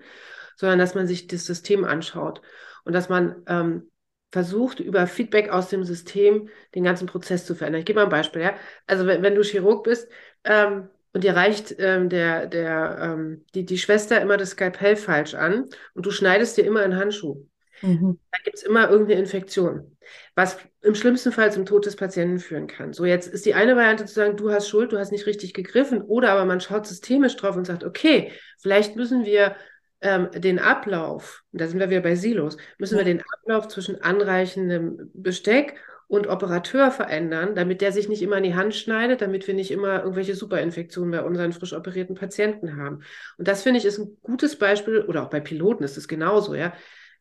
sondern 0.56 0.80
dass 0.80 0.96
man 0.96 1.06
sich 1.06 1.28
das 1.28 1.46
System 1.46 1.86
anschaut 1.86 2.42
und 2.84 2.94
dass 2.94 3.10
man 3.10 3.44
ähm, 3.46 3.92
versucht, 4.32 4.80
über 4.80 5.06
Feedback 5.06 5.50
aus 5.50 5.70
dem 5.70 5.84
System 5.84 6.50
den 6.74 6.84
ganzen 6.84 7.06
Prozess 7.06 7.46
zu 7.46 7.54
verändern. 7.54 7.80
Ich 7.80 7.86
gebe 7.86 8.00
mal 8.00 8.06
ein 8.06 8.10
Beispiel. 8.10 8.42
Ja? 8.42 8.56
Also 8.88 9.06
wenn, 9.06 9.22
wenn 9.22 9.36
du 9.36 9.44
Chirurg 9.44 9.84
bist 9.84 10.10
ähm, 10.46 10.90
und 11.14 11.24
dir 11.24 11.36
reicht 11.36 11.76
ähm, 11.78 12.10
der, 12.10 12.48
der, 12.48 12.98
ähm, 13.02 13.46
die, 13.54 13.66
die 13.66 13.78
Schwester 13.78 14.20
immer 14.20 14.38
das 14.38 14.52
Skalpell 14.52 14.96
falsch 14.96 15.36
an 15.36 15.70
und 15.94 16.08
du 16.08 16.10
schneidest 16.10 16.58
dir 16.58 16.66
immer 16.66 16.82
einen 16.82 16.98
Handschuh 16.98 17.46
Mhm. 17.82 18.20
Da 18.32 18.38
gibt 18.44 18.58
es 18.58 18.64
immer 18.64 18.90
irgendeine 18.90 19.20
Infektion, 19.20 19.98
was 20.36 20.58
im 20.82 20.96
schlimmsten 20.96 21.32
Fall 21.32 21.52
zum 21.52 21.66
Tod 21.66 21.86
des 21.86 21.96
Patienten 21.96 22.40
führen 22.40 22.68
kann. 22.68 22.94
So, 22.94 23.06
jetzt 23.06 23.28
ist 23.28 23.46
die 23.46 23.54
eine 23.54 23.76
Variante 23.76 24.06
zu 24.06 24.14
sagen, 24.14 24.38
du 24.38 24.52
hast 24.52 24.68
Schuld, 24.68 24.92
du 24.92 24.98
hast 24.98 25.12
nicht 25.12 25.26
richtig 25.26 25.54
gegriffen, 25.54 26.02
oder 26.02 26.32
aber 26.32 26.46
man 26.46 26.62
schaut 26.62 26.88
systemisch 26.88 27.36
drauf 27.36 27.56
und 27.56 27.66
sagt, 27.66 27.84
okay, 27.84 28.32
vielleicht 28.60 28.96
müssen 28.96 29.26
wir 29.26 29.56
ähm, 30.02 30.30
den 30.34 30.60
Ablauf, 30.60 31.44
da 31.52 31.68
sind 31.68 31.80
wir 31.80 31.90
wieder 31.90 32.02
bei 32.02 32.16
Silos, 32.16 32.58
müssen 32.78 32.98
wir 32.98 33.06
den 33.06 33.24
Ablauf 33.34 33.68
zwischen 33.68 34.02
anreichendem 34.02 35.10
Besteck 35.14 35.76
und 36.08 36.28
Operateur 36.28 36.92
verändern, 36.92 37.54
damit 37.56 37.82
der 37.82 37.92
sich 37.92 38.08
nicht 38.08 38.22
immer 38.22 38.38
in 38.38 38.44
die 38.44 38.56
Hand 38.56 38.76
schneidet, 38.76 39.22
damit 39.22 39.46
wir 39.46 39.54
nicht 39.54 39.72
immer 39.72 40.00
irgendwelche 40.00 40.36
Superinfektionen 40.36 41.12
bei 41.12 41.22
unseren 41.22 41.52
frisch 41.52 41.74
operierten 41.74 42.16
Patienten 42.16 42.78
haben. 42.78 43.02
Und 43.38 43.48
das 43.48 43.64
finde 43.64 43.80
ich 43.80 43.86
ist 43.86 43.98
ein 43.98 44.18
gutes 44.22 44.58
Beispiel, 44.58 45.02
oder 45.02 45.24
auch 45.24 45.30
bei 45.30 45.42
Piloten 45.42 45.84
ist 45.84 45.98
es 45.98 46.08
genauso, 46.08 46.56
ja 46.56 46.74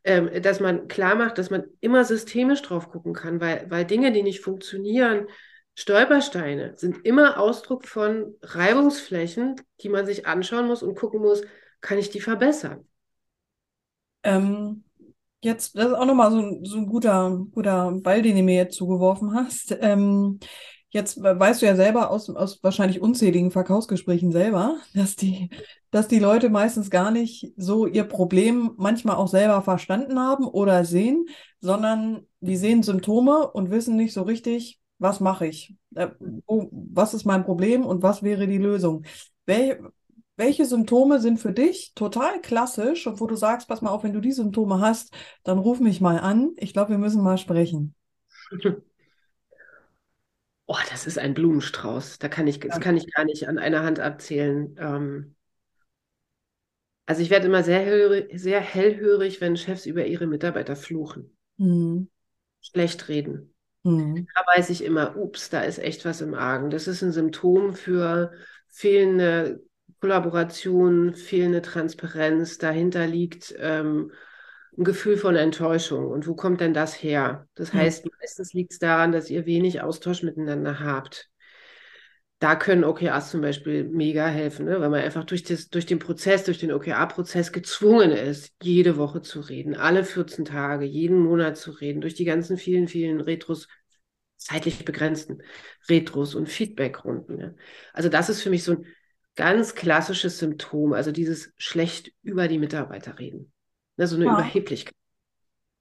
ähm, 0.06 0.30
dass 0.40 0.60
man 0.60 0.86
klar 0.86 1.16
macht, 1.16 1.36
dass 1.36 1.50
man 1.50 1.64
immer 1.80 2.04
systemisch 2.04 2.62
drauf 2.62 2.88
gucken 2.90 3.12
kann, 3.12 3.40
weil, 3.40 3.66
weil 3.68 3.84
Dinge, 3.84 4.12
die 4.12 4.22
nicht 4.22 4.40
funktionieren, 4.40 5.26
Stolpersteine 5.74 6.74
sind 6.76 7.04
immer 7.04 7.38
Ausdruck 7.38 7.86
von 7.86 8.34
Reibungsflächen, 8.40 9.60
die 9.82 9.88
man 9.88 10.06
sich 10.06 10.26
anschauen 10.26 10.68
muss 10.68 10.82
und 10.82 10.96
gucken 10.96 11.20
muss, 11.20 11.42
kann 11.80 11.98
ich 11.98 12.08
die 12.08 12.20
verbessern? 12.20 12.86
Ähm, 14.22 14.84
jetzt, 15.42 15.76
das 15.76 15.88
ist 15.88 15.94
auch 15.94 16.06
nochmal 16.06 16.30
so, 16.30 16.60
so 16.62 16.78
ein 16.78 16.86
guter, 16.86 17.44
guter 17.52 17.92
Ball, 18.00 18.22
den 18.22 18.36
du 18.36 18.42
mir 18.42 18.56
jetzt 18.56 18.76
zugeworfen 18.76 19.34
hast. 19.34 19.76
Ähm, 19.80 20.38
jetzt 20.96 21.22
weißt 21.22 21.62
du 21.62 21.66
ja 21.66 21.76
selber 21.76 22.10
aus, 22.10 22.28
aus 22.30 22.62
wahrscheinlich 22.64 23.00
unzähligen 23.00 23.50
Verkaufsgesprächen 23.50 24.32
selber, 24.32 24.78
dass 24.94 25.14
die, 25.14 25.50
dass 25.90 26.08
die 26.08 26.18
Leute 26.18 26.48
meistens 26.48 26.90
gar 26.90 27.10
nicht 27.10 27.52
so 27.56 27.86
ihr 27.86 28.04
Problem 28.04 28.72
manchmal 28.76 29.16
auch 29.16 29.28
selber 29.28 29.62
verstanden 29.62 30.18
haben 30.18 30.44
oder 30.46 30.84
sehen, 30.84 31.26
sondern 31.60 32.26
die 32.40 32.56
sehen 32.56 32.82
Symptome 32.82 33.48
und 33.48 33.70
wissen 33.70 33.96
nicht 33.96 34.14
so 34.14 34.22
richtig, 34.22 34.80
was 34.98 35.20
mache 35.20 35.46
ich? 35.46 35.76
Äh, 35.94 36.08
was 36.48 37.14
ist 37.14 37.26
mein 37.26 37.44
Problem 37.44 37.84
und 37.84 38.02
was 38.02 38.22
wäre 38.22 38.46
die 38.46 38.58
Lösung? 38.58 39.04
Wel 39.44 39.92
welche 40.38 40.66
Symptome 40.66 41.18
sind 41.18 41.38
für 41.38 41.52
dich 41.52 41.92
total 41.94 42.42
klassisch 42.42 43.06
und 43.06 43.20
wo 43.20 43.26
du 43.26 43.36
sagst, 43.36 43.68
pass 43.68 43.80
mal 43.80 43.88
auf, 43.88 44.04
wenn 44.04 44.12
du 44.12 44.20
die 44.20 44.32
Symptome 44.32 44.80
hast, 44.80 45.14
dann 45.44 45.58
ruf 45.58 45.80
mich 45.80 46.02
mal 46.02 46.18
an. 46.18 46.50
Ich 46.56 46.74
glaube, 46.74 46.90
wir 46.90 46.98
müssen 46.98 47.22
mal 47.22 47.38
sprechen. 47.38 47.94
Oh, 50.66 50.76
das 50.90 51.06
ist 51.06 51.18
ein 51.18 51.34
Blumenstrauß. 51.34 52.18
Da 52.18 52.28
kann 52.28 52.46
ich, 52.46 52.58
das 52.58 52.80
kann 52.80 52.96
ich 52.96 53.12
gar 53.12 53.24
nicht 53.24 53.48
an 53.48 53.58
einer 53.58 53.84
Hand 53.84 54.00
abzählen. 54.00 54.76
Ähm, 54.78 55.36
also 57.06 57.22
ich 57.22 57.30
werde 57.30 57.46
immer 57.46 57.62
sehr, 57.62 57.78
hellhörig, 57.78 58.28
sehr 58.34 58.60
hellhörig, 58.60 59.40
wenn 59.40 59.56
Chefs 59.56 59.86
über 59.86 60.04
ihre 60.04 60.26
Mitarbeiter 60.26 60.74
fluchen. 60.74 61.36
Hm. 61.58 62.08
Schlecht 62.60 63.08
reden. 63.08 63.54
Hm. 63.84 64.26
Da 64.34 64.42
weiß 64.56 64.70
ich 64.70 64.82
immer, 64.82 65.16
ups, 65.16 65.50
da 65.50 65.60
ist 65.60 65.78
echt 65.78 66.04
was 66.04 66.20
im 66.20 66.34
Argen. 66.34 66.70
Das 66.70 66.88
ist 66.88 67.02
ein 67.02 67.12
Symptom 67.12 67.74
für 67.74 68.32
fehlende 68.66 69.62
Kollaboration, 70.00 71.14
fehlende 71.14 71.62
Transparenz. 71.62 72.58
Dahinter 72.58 73.06
liegt 73.06 73.54
ähm, 73.58 74.10
ein 74.78 74.84
Gefühl 74.84 75.16
von 75.16 75.36
Enttäuschung. 75.36 76.08
Und 76.10 76.26
wo 76.26 76.34
kommt 76.34 76.60
denn 76.60 76.74
das 76.74 76.94
her? 77.02 77.48
Das 77.54 77.72
Hm. 77.72 77.78
heißt, 77.78 78.06
meistens 78.20 78.52
liegt 78.52 78.72
es 78.72 78.78
daran, 78.78 79.12
dass 79.12 79.30
ihr 79.30 79.46
wenig 79.46 79.80
Austausch 79.82 80.22
miteinander 80.22 80.80
habt. 80.80 81.30
Da 82.38 82.54
können 82.54 82.84
OKRs 82.84 83.30
zum 83.30 83.40
Beispiel 83.40 83.84
mega 83.84 84.26
helfen, 84.28 84.66
ne? 84.66 84.78
weil 84.80 84.90
man 84.90 85.00
einfach 85.00 85.24
durch, 85.24 85.42
das, 85.42 85.70
durch 85.70 85.86
den 85.86 85.98
Prozess, 85.98 86.44
durch 86.44 86.58
den 86.58 86.70
OKR-Prozess 86.70 87.50
gezwungen 87.50 88.10
ist, 88.10 88.52
jede 88.62 88.98
Woche 88.98 89.22
zu 89.22 89.40
reden, 89.40 89.74
alle 89.74 90.04
14 90.04 90.44
Tage, 90.44 90.84
jeden 90.84 91.18
Monat 91.18 91.56
zu 91.56 91.70
reden, 91.70 92.02
durch 92.02 92.14
die 92.14 92.26
ganzen 92.26 92.58
vielen, 92.58 92.88
vielen 92.88 93.22
Retros, 93.22 93.68
zeitlich 94.36 94.84
begrenzten 94.84 95.42
Retros 95.88 96.34
und 96.34 96.48
Feedbackrunden. 96.50 97.36
Ne? 97.36 97.56
Also 97.94 98.10
das 98.10 98.28
ist 98.28 98.42
für 98.42 98.50
mich 98.50 98.64
so 98.64 98.72
ein 98.72 98.86
ganz 99.34 99.74
klassisches 99.74 100.38
Symptom, 100.38 100.92
also 100.92 101.12
dieses 101.12 101.52
schlecht 101.56 102.12
über 102.22 102.48
die 102.48 102.58
Mitarbeiter 102.58 103.18
reden. 103.18 103.50
Ne? 103.96 104.06
So 104.06 104.16
eine 104.16 104.26
Ja. 104.26 104.32
Überheblichkeit. 104.34 104.94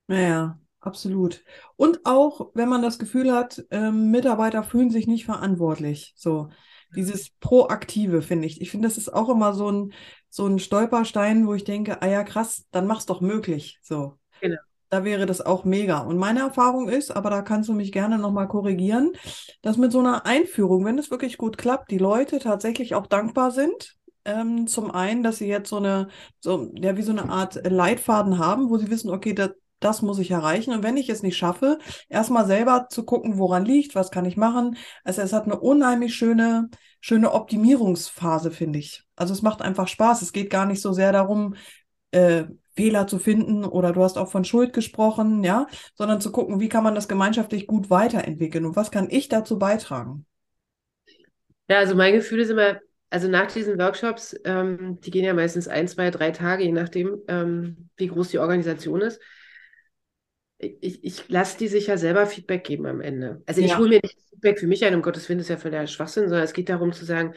Ja, 0.07 0.15
ja, 0.19 0.59
absolut. 0.79 1.43
Und 1.75 2.01
auch, 2.05 2.51
wenn 2.53 2.69
man 2.69 2.81
das 2.81 2.99
Gefühl 2.99 3.33
hat, 3.33 3.65
ähm, 3.71 4.11
Mitarbeiter 4.11 4.63
fühlen 4.63 4.91
sich 4.91 5.07
nicht 5.07 5.25
verantwortlich. 5.25 6.13
So, 6.15 6.49
dieses 6.95 7.31
Proaktive, 7.39 8.21
finde 8.21 8.47
ich. 8.47 8.61
Ich 8.61 8.69
finde, 8.71 8.87
das 8.87 8.97
ist 8.97 9.09
auch 9.13 9.29
immer 9.29 9.53
so 9.53 9.71
ein, 9.71 9.93
so 10.29 10.45
ein 10.45 10.59
Stolperstein, 10.59 11.47
wo 11.47 11.53
ich 11.53 11.63
denke, 11.63 12.01
ah 12.01 12.07
ja, 12.07 12.23
krass, 12.23 12.65
dann 12.71 12.87
mach's 12.87 13.05
doch 13.05 13.21
möglich. 13.21 13.79
So. 13.81 14.17
Genau. 14.41 14.57
Da 14.89 15.03
wäre 15.03 15.25
das 15.25 15.41
auch 15.41 15.65
mega. 15.65 15.99
Und 15.99 16.17
meine 16.17 16.41
Erfahrung 16.41 16.87
ist, 16.87 17.11
aber 17.11 17.29
da 17.31 17.41
kannst 17.41 17.67
du 17.67 17.73
mich 17.73 17.91
gerne 17.91 18.19
nochmal 18.19 18.47
korrigieren, 18.47 19.13
dass 19.63 19.77
mit 19.77 19.91
so 19.91 19.99
einer 19.99 20.25
Einführung, 20.25 20.85
wenn 20.85 20.99
es 20.99 21.09
wirklich 21.09 21.37
gut 21.37 21.57
klappt, 21.57 21.89
die 21.89 21.97
Leute 21.97 22.39
tatsächlich 22.39 22.93
auch 22.93 23.07
dankbar 23.07 23.51
sind. 23.51 23.97
Ähm, 24.25 24.65
zum 24.67 24.91
einen, 24.91 25.21
dass 25.23 25.37
sie 25.37 25.47
jetzt 25.47 25.69
so 25.69 25.77
eine, 25.77 26.07
so, 26.39 26.71
ja, 26.75 26.97
wie 26.97 27.03
so 27.03 27.11
eine 27.11 27.29
Art 27.29 27.59
Leitfaden 27.63 28.39
haben, 28.39 28.69
wo 28.69 28.77
sie 28.77 28.89
wissen, 28.89 29.11
okay, 29.11 29.33
das, 29.33 29.51
das 29.79 30.01
muss 30.01 30.17
ich 30.19 30.31
erreichen. 30.31 30.73
Und 30.73 30.83
wenn 30.83 30.97
ich 30.97 31.09
es 31.09 31.21
nicht 31.21 31.37
schaffe, 31.37 31.77
erstmal 32.09 32.47
selber 32.47 32.87
zu 32.89 33.05
gucken, 33.05 33.37
woran 33.37 33.65
liegt, 33.65 33.93
was 33.93 34.09
kann 34.09 34.25
ich 34.25 34.35
machen. 34.35 34.77
Also 35.03 35.21
es 35.21 35.31
hat 35.31 35.45
eine 35.45 35.59
unheimlich 35.59 36.15
schöne, 36.15 36.69
schöne 37.01 37.33
Optimierungsphase, 37.33 38.49
finde 38.49 38.79
ich. 38.79 39.03
Also 39.15 39.33
es 39.33 39.43
macht 39.43 39.61
einfach 39.61 39.87
Spaß. 39.87 40.23
Es 40.23 40.33
geht 40.33 40.49
gar 40.49 40.65
nicht 40.65 40.81
so 40.81 40.91
sehr 40.91 41.11
darum, 41.11 41.55
äh, 42.11 42.45
Fehler 42.75 43.07
zu 43.07 43.19
finden 43.19 43.63
oder 43.63 43.93
du 43.93 44.03
hast 44.03 44.17
auch 44.17 44.29
von 44.29 44.43
Schuld 44.43 44.73
gesprochen, 44.73 45.43
ja, 45.43 45.67
sondern 45.93 46.19
zu 46.19 46.31
gucken, 46.31 46.59
wie 46.59 46.69
kann 46.69 46.83
man 46.83 46.95
das 46.95 47.07
gemeinschaftlich 47.07 47.67
gut 47.67 47.89
weiterentwickeln 47.89 48.65
und 48.65 48.75
was 48.75 48.91
kann 48.91 49.07
ich 49.09 49.29
dazu 49.29 49.57
beitragen? 49.57 50.25
Ja, 51.69 51.77
also 51.79 51.95
mein 51.95 52.13
Gefühl 52.13 52.41
ist 52.41 52.49
immer, 52.49 52.79
also 53.15 53.29
nach 53.29 53.49
diesen 53.49 53.79
Workshops, 53.79 54.35
ähm, 54.43 54.99
die 54.99 55.09
gehen 55.09 55.23
ja 55.23 55.33
meistens 55.33 55.69
ein, 55.69 55.87
zwei, 55.87 56.11
drei 56.11 56.31
Tage, 56.31 56.65
je 56.65 56.73
nachdem, 56.73 57.21
ähm, 57.29 57.89
wie 57.95 58.07
groß 58.07 58.27
die 58.29 58.39
Organisation 58.39 58.99
ist. 58.99 59.21
Ich, 60.57 61.01
ich 61.03 61.29
lasse 61.29 61.57
die 61.57 61.67
sich 61.69 61.87
ja 61.87 61.97
selber 61.97 62.25
Feedback 62.25 62.65
geben 62.65 62.85
am 62.87 62.99
Ende. 63.01 63.41
Also 63.45 63.61
ich 63.61 63.71
Ja. 63.71 63.77
hole 63.77 63.87
mir 63.89 63.99
nicht 64.03 64.17
Feedback 64.29 64.59
für 64.59 64.67
mich 64.67 64.83
ein, 64.83 64.95
um 64.95 65.01
Gottes 65.01 65.29
Willen, 65.29 65.39
das 65.39 65.45
ist 65.45 65.49
ja 65.49 65.57
völliger 65.57 65.87
Schwachsinn, 65.87 66.23
sondern 66.29 66.43
es 66.43 66.53
geht 66.53 66.67
darum 66.69 66.91
zu 66.93 67.05
sagen, 67.05 67.33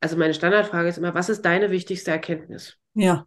also 0.00 0.16
meine 0.18 0.34
Standardfrage 0.34 0.88
ist 0.88 0.98
immer, 0.98 1.14
was 1.14 1.28
ist 1.30 1.42
deine 1.42 1.70
wichtigste 1.70 2.10
Erkenntnis? 2.10 2.78
Ja, 2.94 3.26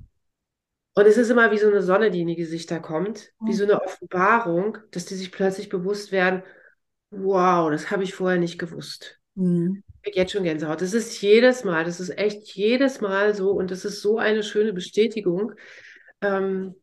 Und 0.93 1.05
es 1.07 1.17
ist 1.17 1.29
immer 1.29 1.51
wie 1.51 1.57
so 1.57 1.67
eine 1.67 1.81
Sonne, 1.81 2.09
die 2.11 2.21
in 2.21 2.27
die 2.27 2.35
Gesichter 2.35 2.79
kommt, 2.79 3.33
wie 3.43 3.53
Mhm. 3.53 3.57
so 3.57 3.63
eine 3.65 3.81
Offenbarung, 3.81 4.77
dass 4.91 5.05
die 5.05 5.15
sich 5.15 5.31
plötzlich 5.31 5.69
bewusst 5.69 6.11
werden, 6.11 6.43
wow, 7.11 7.69
das 7.71 7.91
habe 7.91 8.03
ich 8.03 8.13
vorher 8.15 8.39
nicht 8.39 8.59
gewusst. 8.59 9.19
Mhm. 9.35 9.81
Ich 10.05 10.11
krieg 10.11 10.17
jetzt 10.17 10.33
schon 10.33 10.43
Gänsehaut. 10.43 10.81
Das 10.81 10.93
ist 10.93 11.19
jedes 11.21 11.63
Mal, 11.63 11.83
das 11.83 11.99
ist 11.99 12.15
echt 12.15 12.53
jedes 12.53 13.01
Mal 13.01 13.33
so 13.33 13.51
und 13.51 13.71
das 13.71 13.85
ist 13.85 14.01
so 14.01 14.19
eine 14.19 14.43
schöne 14.43 14.71
Bestätigung, 14.71 15.53
ähm, 16.21 16.75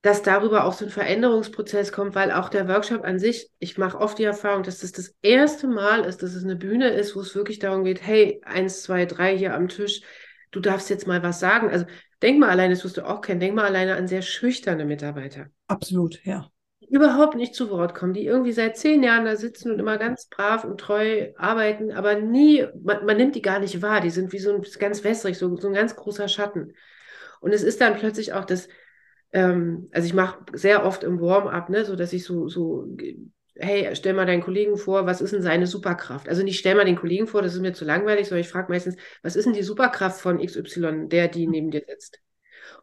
dass 0.00 0.22
darüber 0.22 0.64
auch 0.64 0.72
so 0.72 0.86
ein 0.86 0.90
Veränderungsprozess 0.90 1.92
kommt, 1.92 2.14
weil 2.14 2.32
auch 2.32 2.48
der 2.48 2.66
Workshop 2.66 3.04
an 3.04 3.18
sich, 3.18 3.50
ich 3.58 3.76
mache 3.76 3.98
oft 3.98 4.18
die 4.18 4.24
Erfahrung, 4.24 4.62
dass 4.62 4.78
das 4.78 4.92
das 4.92 5.14
erste 5.20 5.66
Mal 5.66 6.04
ist, 6.04 6.22
dass 6.22 6.34
es 6.34 6.44
eine 6.44 6.56
Bühne 6.56 6.88
ist, 6.88 7.14
wo 7.14 7.20
es 7.20 7.34
wirklich 7.34 7.58
darum 7.58 7.84
geht, 7.84 8.00
hey, 8.06 8.40
eins, 8.44 8.82
zwei, 8.82 9.04
drei 9.04 9.36
hier 9.36 9.54
am 9.54 9.68
Tisch, 9.68 10.00
du 10.50 10.60
darfst 10.60 10.88
jetzt 10.88 11.06
mal 11.06 11.22
was 11.22 11.40
sagen. 11.40 11.68
Also 11.68 11.84
denk 12.22 12.38
mal 12.38 12.48
alleine, 12.48 12.74
das 12.74 12.84
wirst 12.84 12.96
du 12.96 13.06
auch 13.06 13.20
kennen, 13.20 13.40
denk 13.40 13.54
mal 13.54 13.66
alleine 13.66 13.96
an 13.96 14.08
sehr 14.08 14.22
schüchterne 14.22 14.86
Mitarbeiter 14.86 15.48
absolut, 15.68 16.24
ja. 16.24 16.50
Überhaupt 16.90 17.34
nicht 17.36 17.54
zu 17.54 17.70
Wort 17.70 17.94
kommen, 17.94 18.14
die 18.14 18.24
irgendwie 18.24 18.52
seit 18.52 18.76
zehn 18.76 19.02
Jahren 19.02 19.24
da 19.24 19.36
sitzen 19.36 19.70
und 19.72 19.78
immer 19.78 19.98
ganz 19.98 20.26
brav 20.28 20.64
und 20.64 20.80
treu 20.80 21.32
arbeiten, 21.36 21.92
aber 21.92 22.16
nie, 22.16 22.66
man, 22.82 23.04
man 23.04 23.16
nimmt 23.16 23.34
die 23.34 23.42
gar 23.42 23.58
nicht 23.58 23.82
wahr. 23.82 24.00
Die 24.00 24.10
sind 24.10 24.32
wie 24.32 24.38
so 24.38 24.54
ein 24.54 24.62
ganz 24.78 25.04
wässrig, 25.04 25.38
so, 25.38 25.56
so 25.56 25.68
ein 25.68 25.74
ganz 25.74 25.96
großer 25.96 26.28
Schatten. 26.28 26.74
Und 27.40 27.52
es 27.52 27.62
ist 27.62 27.80
dann 27.80 27.96
plötzlich 27.96 28.32
auch 28.32 28.44
das, 28.44 28.68
ähm, 29.32 29.88
also 29.92 30.06
ich 30.06 30.14
mache 30.14 30.44
sehr 30.52 30.84
oft 30.84 31.04
im 31.04 31.20
Warm-up, 31.20 31.68
ne, 31.68 31.84
so 31.84 31.96
dass 31.96 32.12
ich 32.12 32.24
so, 32.24 32.48
so, 32.48 32.86
hey, 33.54 33.94
stell 33.94 34.14
mal 34.14 34.26
deinen 34.26 34.42
Kollegen 34.42 34.76
vor, 34.76 35.06
was 35.06 35.20
ist 35.20 35.32
denn 35.32 35.42
seine 35.42 35.66
Superkraft? 35.66 36.28
Also 36.28 36.42
nicht 36.42 36.58
stell 36.58 36.74
mal 36.74 36.84
den 36.84 36.96
Kollegen 36.96 37.26
vor, 37.26 37.42
das 37.42 37.54
ist 37.54 37.60
mir 37.60 37.72
zu 37.72 37.84
langweilig, 37.84 38.28
sondern 38.28 38.42
ich 38.42 38.48
frage 38.48 38.72
meistens, 38.72 38.96
was 39.22 39.36
ist 39.36 39.44
denn 39.44 39.52
die 39.52 39.62
Superkraft 39.62 40.20
von 40.20 40.38
XY, 40.38 41.08
der, 41.08 41.28
die 41.28 41.46
neben 41.46 41.70
dir 41.70 41.82
sitzt? 41.86 42.20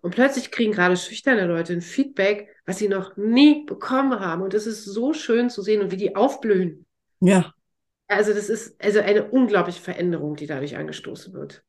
Und 0.05 0.13
plötzlich 0.13 0.51
kriegen 0.51 0.71
gerade 0.71 0.95
schüchterne 0.97 1.47
Leute 1.47 1.73
ein 1.73 1.81
Feedback, 1.81 2.55
was 2.67 2.77
sie 2.77 2.87
noch 2.87 3.17
nie 3.17 3.65
bekommen 3.65 4.19
haben. 4.19 4.43
Und 4.43 4.53
das 4.53 4.67
ist 4.67 4.85
so 4.85 5.13
schön 5.13 5.49
zu 5.49 5.63
sehen 5.63 5.81
und 5.81 5.89
wie 5.89 5.97
die 5.97 6.15
aufblühen. 6.15 6.85
Ja. 7.21 7.55
Also 8.07 8.31
das 8.31 8.47
ist 8.47 8.79
also 8.79 8.99
eine 8.99 9.31
unglaubliche 9.31 9.81
Veränderung, 9.81 10.35
die 10.35 10.45
dadurch 10.45 10.77
angestoßen 10.77 11.33
wird. 11.33 11.63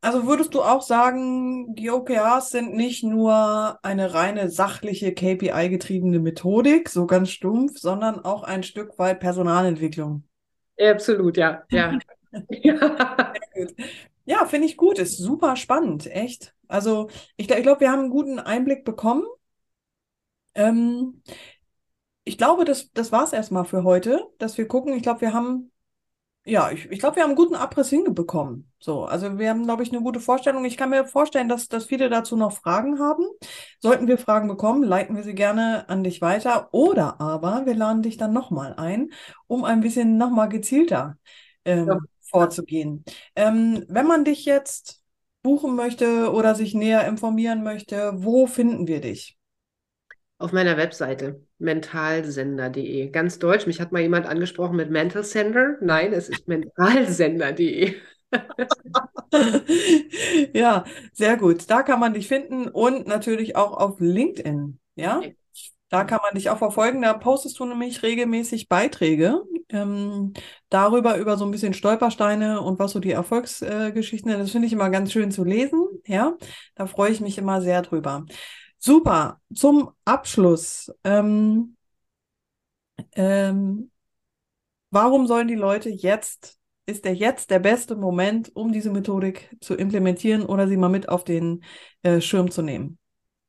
Also 0.00 0.26
würdest 0.26 0.54
du 0.54 0.62
auch 0.62 0.80
sagen, 0.80 1.74
die 1.74 1.90
OKRs 1.90 2.50
sind 2.50 2.74
nicht 2.74 3.04
nur 3.04 3.78
eine 3.82 4.14
reine 4.14 4.48
sachliche 4.48 5.12
KPI-getriebene 5.12 6.18
Methodik, 6.18 6.88
so 6.88 7.06
ganz 7.06 7.28
stumpf, 7.28 7.78
sondern 7.78 8.24
auch 8.24 8.42
ein 8.42 8.62
Stück 8.62 8.98
weit 8.98 9.20
Personalentwicklung. 9.20 10.24
Absolut, 10.80 11.36
ja. 11.36 11.62
Ja. 11.70 11.98
ja. 12.48 13.34
Ja, 14.26 14.44
finde 14.46 14.66
ich 14.66 14.76
gut, 14.76 14.98
ist 14.98 15.16
super 15.18 15.56
spannend, 15.56 16.06
echt. 16.06 16.54
Also 16.68 17.08
ich, 17.36 17.50
ich 17.50 17.62
glaube, 17.62 17.80
wir 17.80 17.90
haben 17.92 18.00
einen 18.00 18.10
guten 18.10 18.38
Einblick 18.38 18.84
bekommen. 18.84 19.24
Ähm, 20.54 21.22
ich 22.24 22.38
glaube, 22.38 22.64
das, 22.64 22.92
das 22.92 23.12
war 23.12 23.24
es 23.24 23.32
erstmal 23.32 23.64
für 23.64 23.84
heute, 23.84 24.26
dass 24.38 24.58
wir 24.58 24.66
gucken. 24.68 24.94
Ich 24.94 25.02
glaube, 25.02 25.20
wir 25.20 25.32
haben, 25.32 25.70
ja, 26.46 26.70
ich, 26.72 26.90
ich 26.90 27.00
glaube, 27.00 27.16
wir 27.16 27.22
haben 27.24 27.30
einen 27.30 27.36
guten 27.36 27.56
Abriss 27.56 27.90
hinbekommen. 27.90 28.72
So, 28.80 29.04
also 29.06 29.38
wir 29.38 29.50
haben, 29.50 29.64
glaube 29.64 29.82
ich, 29.84 29.92
eine 29.92 30.02
gute 30.02 30.20
Vorstellung. 30.20 30.64
Ich 30.66 30.76
kann 30.78 30.90
mir 30.90 31.06
vorstellen, 31.06 31.48
dass, 31.48 31.68
dass 31.68 31.86
viele 31.86 32.10
dazu 32.10 32.36
noch 32.36 32.52
Fragen 32.54 33.00
haben. 33.00 33.24
Sollten 33.80 34.08
wir 34.08 34.18
Fragen 34.18 34.48
bekommen, 34.48 34.84
leiten 34.84 35.16
wir 35.16 35.24
sie 35.24 35.34
gerne 35.36 35.88
an 35.88 36.04
dich 36.04 36.22
weiter. 36.22 36.68
Oder 36.72 37.20
aber 37.20 37.66
wir 37.66 37.74
laden 37.76 38.02
dich 38.02 38.18
dann 38.18 38.32
nochmal 38.34 38.74
ein, 38.76 39.10
um 39.48 39.64
ein 39.64 39.80
bisschen 39.82 40.18
nochmal 40.18 40.48
gezielter 40.50 41.18
ähm, 41.64 41.88
Ja. 41.88 41.98
Vorzugehen. 42.30 43.04
Ähm, 43.34 43.84
wenn 43.88 44.06
man 44.06 44.24
dich 44.24 44.44
jetzt 44.44 45.02
buchen 45.42 45.76
möchte 45.76 46.32
oder 46.32 46.54
sich 46.54 46.74
näher 46.74 47.06
informieren 47.06 47.62
möchte, 47.62 48.12
wo 48.16 48.46
finden 48.46 48.88
wir 48.88 49.00
dich? 49.00 49.36
Auf 50.38 50.52
meiner 50.52 50.76
Webseite 50.76 51.40
mentalsender.de. 51.58 53.08
Ganz 53.10 53.38
deutsch. 53.38 53.66
Mich 53.66 53.80
hat 53.80 53.92
mal 53.92 54.02
jemand 54.02 54.26
angesprochen 54.26 54.76
mit 54.76 54.90
Mental 54.90 55.24
Sender. 55.24 55.76
Nein, 55.80 56.12
es 56.12 56.28
ist 56.28 56.46
mentalsender.de. 56.46 57.94
ja, 60.52 60.84
sehr 61.12 61.36
gut. 61.36 61.70
Da 61.70 61.82
kann 61.82 62.00
man 62.00 62.12
dich 62.12 62.28
finden 62.28 62.68
und 62.68 63.06
natürlich 63.06 63.56
auch 63.56 63.72
auf 63.72 64.00
LinkedIn. 64.00 64.78
Ja, 64.96 65.22
da 65.88 66.04
kann 66.04 66.20
man 66.22 66.34
dich 66.34 66.50
auch 66.50 66.58
verfolgen. 66.58 67.02
Da 67.02 67.14
postest 67.14 67.58
du 67.58 67.64
nämlich 67.64 68.02
regelmäßig 68.02 68.68
Beiträge 68.68 69.42
ähm, 69.70 70.32
darüber, 70.68 71.16
über 71.18 71.36
so 71.36 71.44
ein 71.44 71.50
bisschen 71.50 71.74
Stolpersteine 71.74 72.60
und 72.60 72.78
was 72.78 72.92
so 72.92 73.00
die 73.00 73.10
Erfolgsgeschichten 73.10 74.30
sind. 74.30 74.40
Das 74.40 74.50
finde 74.50 74.66
ich 74.66 74.72
immer 74.72 74.90
ganz 74.90 75.12
schön 75.12 75.30
zu 75.30 75.44
lesen. 75.44 75.84
Ja, 76.06 76.36
da 76.74 76.86
freue 76.86 77.10
ich 77.10 77.20
mich 77.20 77.38
immer 77.38 77.60
sehr 77.60 77.82
drüber. 77.82 78.24
Super. 78.78 79.40
Zum 79.54 79.90
Abschluss. 80.04 80.92
Ähm, 81.04 81.76
ähm, 83.12 83.90
warum 84.90 85.26
sollen 85.26 85.48
die 85.48 85.54
Leute 85.54 85.90
jetzt, 85.90 86.58
ist 86.86 87.04
der 87.04 87.14
jetzt 87.14 87.50
der 87.50 87.58
beste 87.58 87.96
Moment, 87.96 88.54
um 88.54 88.72
diese 88.72 88.90
Methodik 88.90 89.56
zu 89.60 89.74
implementieren 89.74 90.44
oder 90.44 90.68
sie 90.68 90.76
mal 90.76 90.88
mit 90.88 91.08
auf 91.08 91.24
den 91.24 91.64
äh, 92.02 92.20
Schirm 92.20 92.50
zu 92.50 92.62
nehmen? 92.62 92.98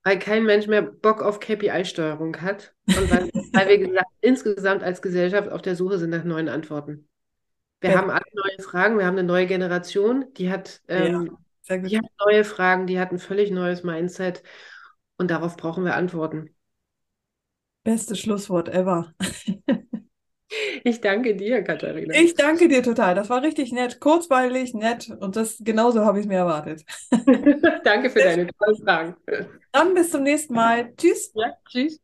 Weil 0.08 0.20
kein 0.20 0.46
Mensch 0.46 0.68
mehr 0.68 0.84
Bock 0.84 1.22
auf 1.22 1.42
KPI-Steuerung 1.42 2.42
hat 2.42 2.74
und 2.86 3.12
weil, 3.12 3.28
weil 3.52 3.68
wir 3.68 3.78
gesagt, 3.80 4.08
insgesamt 4.22 4.82
als 4.82 5.02
Gesellschaft 5.02 5.50
auf 5.50 5.62
der 5.62 5.76
Suche 5.76 5.98
sind 5.98 6.12
nach 6.12 6.24
neuen 6.24 6.48
Antworten. 6.48 7.10
Wir 7.82 7.90
ja. 7.90 7.98
haben 7.98 8.10
alle 8.10 8.24
neue 8.32 8.64
Fragen, 8.66 8.98
wir 8.98 9.06
haben 9.06 9.18
eine 9.18 9.28
neue 9.28 9.48
Generation, 9.48 10.24
die 10.38 10.50
hat, 10.50 10.82
ähm, 10.88 11.38
ja, 11.68 11.78
die 11.80 11.98
hat 11.98 12.06
neue 12.26 12.46
Fragen, 12.46 12.88
die 12.88 13.02
hat 13.02 13.12
ein 13.12 13.20
völlig 13.20 13.52
neues 13.52 13.84
Mindset 13.84 14.44
und 15.18 15.30
darauf 15.30 15.58
brauchen 15.58 15.84
wir 15.84 15.98
Antworten. 15.98 16.56
Bestes 17.84 18.18
Schlusswort 18.22 18.70
ever. 18.70 19.14
Ich 20.84 21.02
danke 21.02 21.36
dir, 21.36 21.62
Katharina. 21.64 22.14
Ich 22.16 22.36
danke 22.36 22.68
dir 22.68 22.82
total. 22.82 23.16
Das 23.16 23.30
war 23.30 23.42
richtig 23.42 23.72
nett, 23.74 24.00
kurzweilig, 24.00 24.74
nett 24.74 25.10
und 25.20 25.36
das 25.36 25.58
genauso 25.60 26.06
habe 26.06 26.20
ich 26.20 26.26
es 26.26 26.30
mir 26.30 26.38
erwartet. 26.38 26.84
danke 27.84 28.10
für 28.10 28.20
deine 28.20 28.48
tollen 28.48 28.78
Fragen. 28.84 29.16
Dann 29.72 29.94
bis 29.94 30.12
zum 30.12 30.24
nächsten 30.24 30.54
Mal. 30.54 30.94
Tschüss. 30.96 31.32
Ja, 31.36 31.54
tschüss. 31.70 32.00